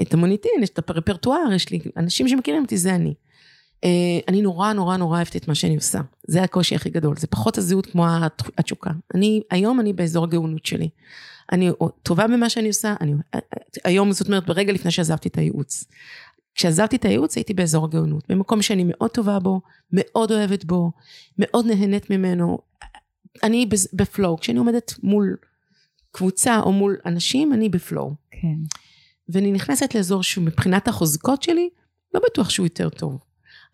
את 0.02 0.14
המוניטין, 0.14 0.64
יש 0.64 0.70
את 0.70 0.90
הרפרטואר, 0.90 1.54
יש 1.56 1.70
לי 1.70 1.80
אנשים 1.98 2.28
שמכירים 2.28 2.62
אותי, 2.62 2.78
זה 2.78 2.96
אני. 2.96 3.14
אה, 3.84 4.20
אני 4.28 4.42
נורא 4.42 4.74
נורא 4.74 4.98
נורא 4.98 5.18
אוהבת 5.18 5.36
את 5.36 5.48
מה 5.48 5.56
שאני 5.56 5.76
עושה. 5.76 6.00
זה 6.28 6.44
הקושי 6.44 6.76
הכי 6.76 6.90
גדול, 6.90 7.18
זה 7.18 7.28
פחות 7.28 7.58
הזהות 7.58 7.86
כמו 7.86 8.06
התשוקה. 8.58 8.92
אני, 9.16 9.42
היום 9.52 9.80
אני 9.80 9.94
באזור 9.94 10.24
הגאונות 10.24 10.66
שלי. 10.66 10.90
אני 11.52 11.70
טובה 12.04 12.28
במה 12.28 12.50
שאני 12.50 12.68
עושה, 12.68 12.96
אני, 13.02 13.14
היום 13.86 14.12
זאת 14.12 14.28
אומרת 14.28 14.46
ברגע 14.46 14.74
לפני 14.74 14.92
שעזבתי 14.92 15.30
את 15.30 15.38
הייעוץ. 15.38 15.86
כשעזבתי 16.56 16.96
את 16.96 17.06
הייעוץ 17.06 17.36
הייתי 17.36 17.54
באזור 17.54 17.86
הגאונות, 17.86 18.24
במקום 18.30 18.62
שאני 18.62 18.84
מאוד 18.88 19.10
טובה 19.10 19.40
בו, 19.40 19.62
מאוד 19.92 20.32
אוהבת 20.32 20.66
בו, 20.66 20.92
מאוד 21.38 21.66
נהנית 21.66 22.10
ממנו, 22.10 22.58
אני 23.44 23.70
בפלואו, 23.94 24.38
כשאני 24.38 24.60
עומדת 24.60 24.94
מול 25.04 25.38
קבוצה 26.12 26.60
או 26.60 26.72
מול 26.72 26.98
אנשים, 27.06 27.54
אני 27.54 27.70
בפלואו. 27.70 28.14
כן. 28.32 28.58
ואני 29.30 29.52
נכנסת 29.52 29.96
לאזור 29.96 30.24
שהוא 30.24 30.44
מבחינת 30.44 30.88
החוזקות 30.88 31.44
שלי, 31.44 31.70
לא 32.14 32.22
בטוח 32.26 32.50
שהוא 32.50 32.66
יותר 32.66 32.90
טוב. 32.90 33.20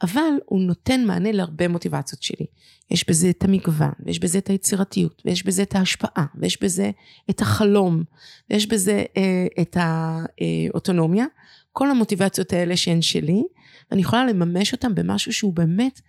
אבל 0.01 0.33
הוא 0.45 0.61
נותן 0.61 1.03
מענה 1.05 1.31
להרבה 1.31 1.67
מוטיבציות 1.67 2.23
שלי. 2.23 2.45
יש 2.91 3.09
בזה 3.09 3.29
את 3.29 3.43
המגוון, 3.43 3.91
ויש 4.05 4.19
בזה 4.19 4.37
את 4.37 4.47
היצירתיות, 4.47 5.21
ויש 5.25 5.45
בזה 5.45 5.63
את 5.63 5.75
ההשפעה, 5.75 6.25
ויש 6.35 6.63
בזה 6.63 6.91
את 7.29 7.41
החלום, 7.41 8.03
ויש 8.49 8.67
בזה 8.67 9.03
אה, 9.17 9.47
את 9.61 9.77
האוטונומיה. 9.79 11.25
כל 11.71 11.91
המוטיבציות 11.91 12.53
האלה 12.53 12.77
שהן 12.77 13.01
שלי, 13.01 13.43
ואני 13.91 14.01
יכולה 14.01 14.25
לממש 14.25 14.73
אותן 14.73 14.95
במשהו 14.95 15.33
שהוא 15.33 15.53
באמת, 15.53 16.01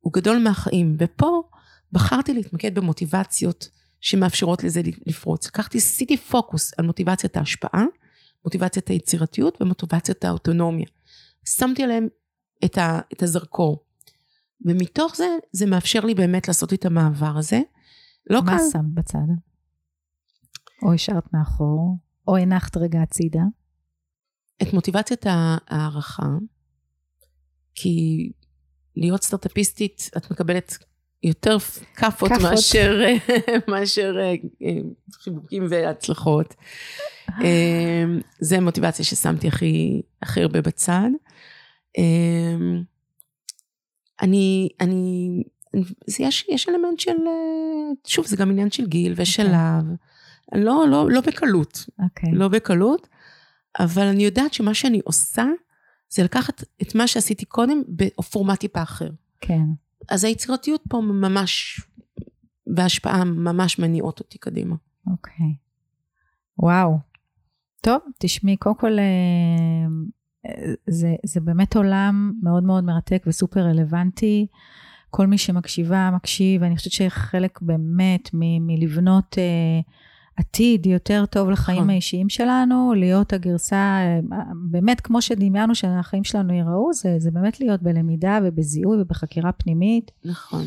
הוא 0.00 0.12
גדול 0.12 0.38
מהחיים. 0.38 0.96
ופה 0.98 1.42
בחרתי 1.92 2.34
להתמקד 2.34 2.74
במוטיבציות 2.74 3.68
שמאפשרות 4.00 4.64
לזה 4.64 4.80
לפרוץ. 5.06 5.46
לקחתי, 5.46 5.78
עשיתי 5.78 6.16
פוקוס 6.16 6.72
על 6.78 6.86
מוטיבציית 6.86 7.36
ההשפעה, 7.36 7.84
מוטיבציית 8.44 8.88
היצירתיות 8.88 9.62
ומוטיבציית 9.62 10.24
האוטונומיה. 10.24 10.86
שמתי 11.44 11.82
עליהם 11.82 12.08
את, 12.64 12.78
ה, 12.78 13.00
את 13.12 13.22
הזרקור. 13.22 13.84
ומתוך 14.64 15.16
זה, 15.16 15.26
זה 15.52 15.66
מאפשר 15.66 16.00
לי 16.00 16.14
באמת 16.14 16.48
לעשות 16.48 16.72
את 16.72 16.84
המעבר 16.84 17.38
הזה. 17.38 17.60
לא 18.30 18.42
מה 18.42 18.58
קל. 18.58 18.64
שמת 18.72 18.94
בצד? 18.94 19.18
או 20.82 20.92
השארת 20.92 21.32
מאחור, 21.32 21.98
או 22.28 22.36
הנחת 22.36 22.76
רגע 22.76 23.02
הצידה? 23.02 23.42
את 24.62 24.72
מוטיבציית 24.72 25.26
ההערכה, 25.26 26.28
כי 27.74 28.30
להיות 28.96 29.22
סטארט-אפיסטית, 29.22 30.10
את 30.16 30.30
מקבלת 30.30 30.78
יותר 31.22 31.56
כאפות. 31.96 32.30
מאשר, 32.42 33.04
מאשר 33.68 34.16
אה, 34.18 34.34
אה, 34.66 34.80
חיבוקים 35.12 35.66
והצלחות. 35.70 36.54
אה, 37.30 38.04
זה 38.40 38.60
מוטיבציה 38.60 39.04
ששמתי 39.04 39.48
הכי, 39.48 40.02
הכי 40.22 40.42
הרבה 40.42 40.60
בצד. 40.60 41.08
אה, 41.98 42.56
אני, 44.22 44.68
אני, 44.80 45.28
זה 46.06 46.24
יש, 46.24 46.46
יש 46.48 46.68
אלמנט 46.68 47.00
של, 47.00 47.16
שוב, 48.06 48.26
זה 48.26 48.36
גם 48.36 48.50
עניין 48.50 48.70
של 48.70 48.86
גיל 48.86 49.14
ושלב. 49.16 49.84
לא, 50.54 50.84
לא, 50.90 51.10
לא 51.10 51.20
בקלות, 51.20 51.86
אוקיי. 52.02 52.32
לא 52.32 52.48
בקלות, 52.48 53.08
אבל 53.80 54.02
אני 54.02 54.24
יודעת 54.24 54.54
שמה 54.54 54.74
שאני 54.74 55.00
עושה, 55.04 55.44
זה 56.08 56.22
לקחת 56.22 56.64
את 56.82 56.94
מה 56.94 57.06
שעשיתי 57.06 57.44
קודם 57.44 57.82
בפורמט 57.88 58.60
טיפה 58.60 58.82
אחר. 58.82 59.10
כן. 59.40 59.64
אז 60.10 60.24
היצירתיות 60.24 60.82
פה 60.88 61.00
ממש, 61.00 61.80
וההשפעה 62.76 63.24
ממש 63.24 63.78
מניעות 63.78 64.20
אותי 64.20 64.38
קדימה. 64.38 64.74
אוקיי. 65.10 65.54
וואו. 66.58 66.98
טוב, 67.80 68.00
תשמעי, 68.18 68.56
קודם 68.56 68.76
כל, 68.76 68.98
אה, 68.98 69.86
זה, 70.86 71.14
זה 71.24 71.40
באמת 71.40 71.76
עולם 71.76 72.32
מאוד 72.42 72.62
מאוד 72.64 72.84
מרתק 72.84 73.24
וסופר 73.26 73.60
רלוונטי. 73.60 74.46
כל 75.10 75.26
מי 75.26 75.38
שמקשיבה, 75.38 76.10
מקשיב, 76.14 76.62
ואני 76.62 76.76
חושבת 76.76 76.92
שחלק 76.92 77.60
באמת 77.62 78.30
מ- 78.34 78.66
מלבנות 78.66 79.38
אה, 79.38 79.80
עתיד 80.36 80.86
יותר 80.86 81.24
טוב 81.26 81.50
לחיים 81.50 81.78
נכון. 81.78 81.90
האישיים 81.90 82.28
שלנו, 82.28 82.94
להיות 82.96 83.32
הגרסה, 83.32 83.76
אה, 83.76 84.42
באמת 84.70 85.00
כמו 85.00 85.22
שדמיינו 85.22 85.74
שהחיים 85.74 86.24
שלנו 86.24 86.52
ייראו, 86.52 86.92
זה, 86.92 87.14
זה 87.18 87.30
באמת 87.30 87.60
להיות 87.60 87.82
בלמידה 87.82 88.38
ובזיהוי 88.44 89.00
ובחקירה 89.00 89.52
פנימית. 89.52 90.10
נכון. 90.24 90.64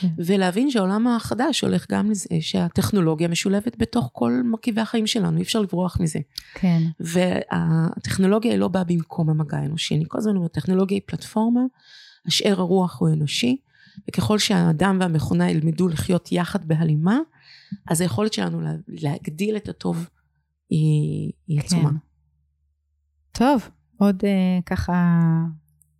כן. 0.00 0.08
ולהבין 0.18 0.70
שהעולם 0.70 1.06
החדש 1.06 1.60
הולך 1.60 1.86
גם 1.90 2.10
לזה 2.10 2.28
שהטכנולוגיה 2.40 3.28
משולבת 3.28 3.78
בתוך 3.78 4.10
כל 4.12 4.40
מרכיבי 4.44 4.80
החיים 4.80 5.06
שלנו, 5.06 5.36
אי 5.36 5.42
אפשר 5.42 5.60
לברוח 5.60 6.00
מזה. 6.00 6.18
כן, 6.54 6.82
והטכנולוגיה 7.00 8.52
היא 8.52 8.58
לא 8.58 8.68
באה 8.68 8.84
במקום 8.84 9.30
המגע 9.30 9.56
האנושי. 9.56 9.94
אני 9.96 10.04
כל 10.08 10.18
הזמן 10.18 10.36
אומרת, 10.36 10.52
טכנולוגיה 10.52 10.94
היא 10.96 11.02
פלטפורמה, 11.06 11.60
השאר 12.26 12.60
הרוח 12.60 13.00
הוא 13.00 13.08
אנושי, 13.08 13.56
וככל 14.08 14.38
שהאדם 14.38 14.96
והמכונה 15.00 15.50
ילמדו 15.50 15.88
לחיות 15.88 16.32
יחד 16.32 16.68
בהלימה, 16.68 17.18
אז 17.88 18.00
היכולת 18.00 18.32
שלנו 18.32 18.60
לה- 18.60 18.72
להגדיל 18.88 19.56
את 19.56 19.68
הטוב 19.68 20.08
היא, 20.70 21.32
היא 21.46 21.60
עצומה. 21.60 21.90
כן. 21.90 21.96
טוב, 23.32 23.68
עוד 23.98 24.22
אה, 24.24 24.58
ככה 24.66 25.14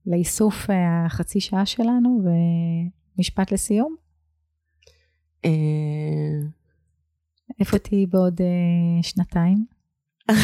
לאיסוף 0.07 0.71
אה, 0.71 1.07
החצי 1.07 1.41
שעה 1.41 1.67
שלנו, 1.67 2.23
ומשפט 3.17 3.53
לסיום. 3.53 3.97
אה, 5.45 5.51
איפה 7.61 7.79
תהיי 7.79 8.07
בעוד 8.07 8.41
אה, 8.41 9.03
שנתיים? 9.03 9.65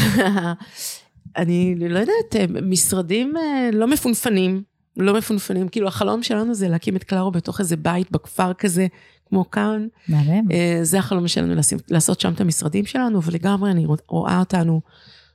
אני 1.37 1.75
לא 1.79 1.99
יודעת, 1.99 2.51
משרדים 2.63 3.37
אה, 3.37 3.71
לא 3.73 3.87
מפונפנים, 3.89 4.63
לא 4.97 5.19
מפונפנים, 5.19 5.69
כאילו 5.69 5.89
החלום 5.89 6.23
שלנו 6.23 6.55
זה 6.55 6.69
להקים 6.69 6.97
את 6.97 7.05
קלארו 7.05 7.31
בתוך 7.31 7.61
איזה 7.61 7.77
בית 7.77 8.11
בכפר 8.11 8.55
כזה, 8.55 8.87
כמו 9.29 9.51
כאן. 9.51 9.87
מהמם. 10.09 10.51
אה, 10.53 10.79
זה 10.83 10.99
החלום 10.99 11.29
שלנו, 11.29 11.55
לשים, 11.55 11.79
לעשות 11.91 12.21
שם 12.21 12.33
את 12.33 12.41
המשרדים 12.41 12.87
שלנו, 12.87 13.23
ולגמרי 13.23 13.71
אני 13.71 13.87
רואה 14.09 14.39
אותנו 14.39 14.81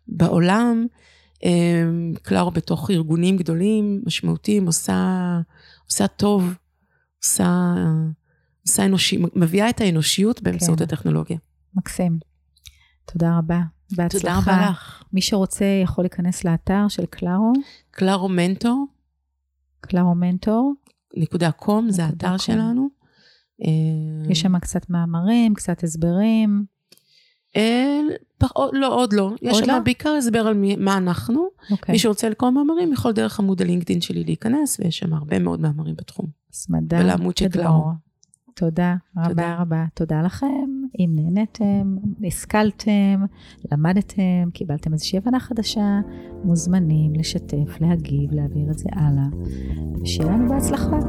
בעולם. 0.07 0.85
אה, 1.45 1.83
קלארו 2.23 2.51
בתוך 2.51 2.91
ארגונים 2.91 3.37
גדולים, 3.37 4.01
משמעותיים, 4.05 4.65
עושה, 4.65 5.39
עושה 5.85 6.07
טוב, 6.07 6.53
עושה, 7.23 7.73
עושה 8.67 8.85
אנושי, 8.85 9.23
מביאה 9.35 9.69
את 9.69 9.81
האנושיות 9.81 10.41
באמצעות 10.41 10.77
כן. 10.77 10.83
הטכנולוגיה. 10.83 11.37
מקסים. 11.75 12.19
תודה 13.05 13.37
רבה. 13.37 13.59
בהצלחה. 13.91 14.19
תודה 14.19 14.37
רבה 14.37 14.69
לך. 14.69 15.03
מי 15.13 15.21
שרוצה 15.21 15.65
יכול 15.83 16.03
להיכנס 16.03 16.43
לאתר 16.43 16.87
של 16.87 17.05
קלארו, 17.05 17.53
קלארו 17.91 18.29
מנטור, 18.29 18.85
קלארו 19.81 20.15
מנטור. 20.15 20.73
נקודה 21.17 21.51
קום, 21.51 21.91
זה 21.91 22.05
האתר 22.05 22.27
קום. 22.27 22.37
שלנו. 22.37 22.98
אה, 23.63 23.69
יש 24.31 24.41
שם 24.41 24.59
קצת 24.59 24.89
מאמרים, 24.89 25.53
קצת 25.53 25.83
הסברים. 25.83 26.65
אה, 27.55 27.99
פח- 28.37 28.51
עוד- 28.53 28.71
לא, 28.73 28.95
עוד 28.95 29.13
לא. 29.13 29.31
יש 29.41 29.53
עוד 29.53 29.63
שם 29.65 29.71
לא? 29.71 29.79
בעיקר 29.79 30.09
הסבר 30.09 30.39
על 30.47 30.53
מי- 30.53 30.75
מה 30.75 30.97
אנחנו. 30.97 31.47
אוקיי. 31.71 31.93
מי 31.93 31.99
שרוצה 31.99 32.29
לקרוא 32.29 32.49
מאמרים 32.51 32.93
יכול 32.93 33.11
דרך 33.11 33.39
עמוד 33.39 33.61
הלינקדאין 33.61 34.01
שלי 34.01 34.23
להיכנס, 34.23 34.79
ויש 34.79 34.97
שם 34.99 35.13
הרבה 35.13 35.39
מאוד 35.39 35.59
מאמרים 35.59 35.95
בתחום. 35.95 36.25
סמדר 36.51 36.97
ולעמוד 37.03 37.37
של. 37.37 37.47
קלארו. 37.49 37.83
תודה 38.55 38.95
רבה 39.17 39.27
תודה. 39.29 39.55
רבה. 39.59 39.85
תודה 39.93 40.21
לכם. 40.21 40.69
אם 40.99 41.09
נהניתם, 41.15 41.95
השכלתם, 42.27 43.25
למדתם, 43.71 44.23
קיבלתם 44.53 44.93
איזושהי 44.93 45.17
הבנה 45.17 45.39
חדשה, 45.39 45.99
מוזמנים 46.43 47.13
לשתף, 47.15 47.81
להגיב, 47.81 48.31
להעביר 48.33 48.71
את 48.71 48.79
זה 48.79 48.89
הלאה. 48.93 49.23
שיהיה 50.05 50.29
לנו 50.31 50.49
בהצלחה. 50.49 50.99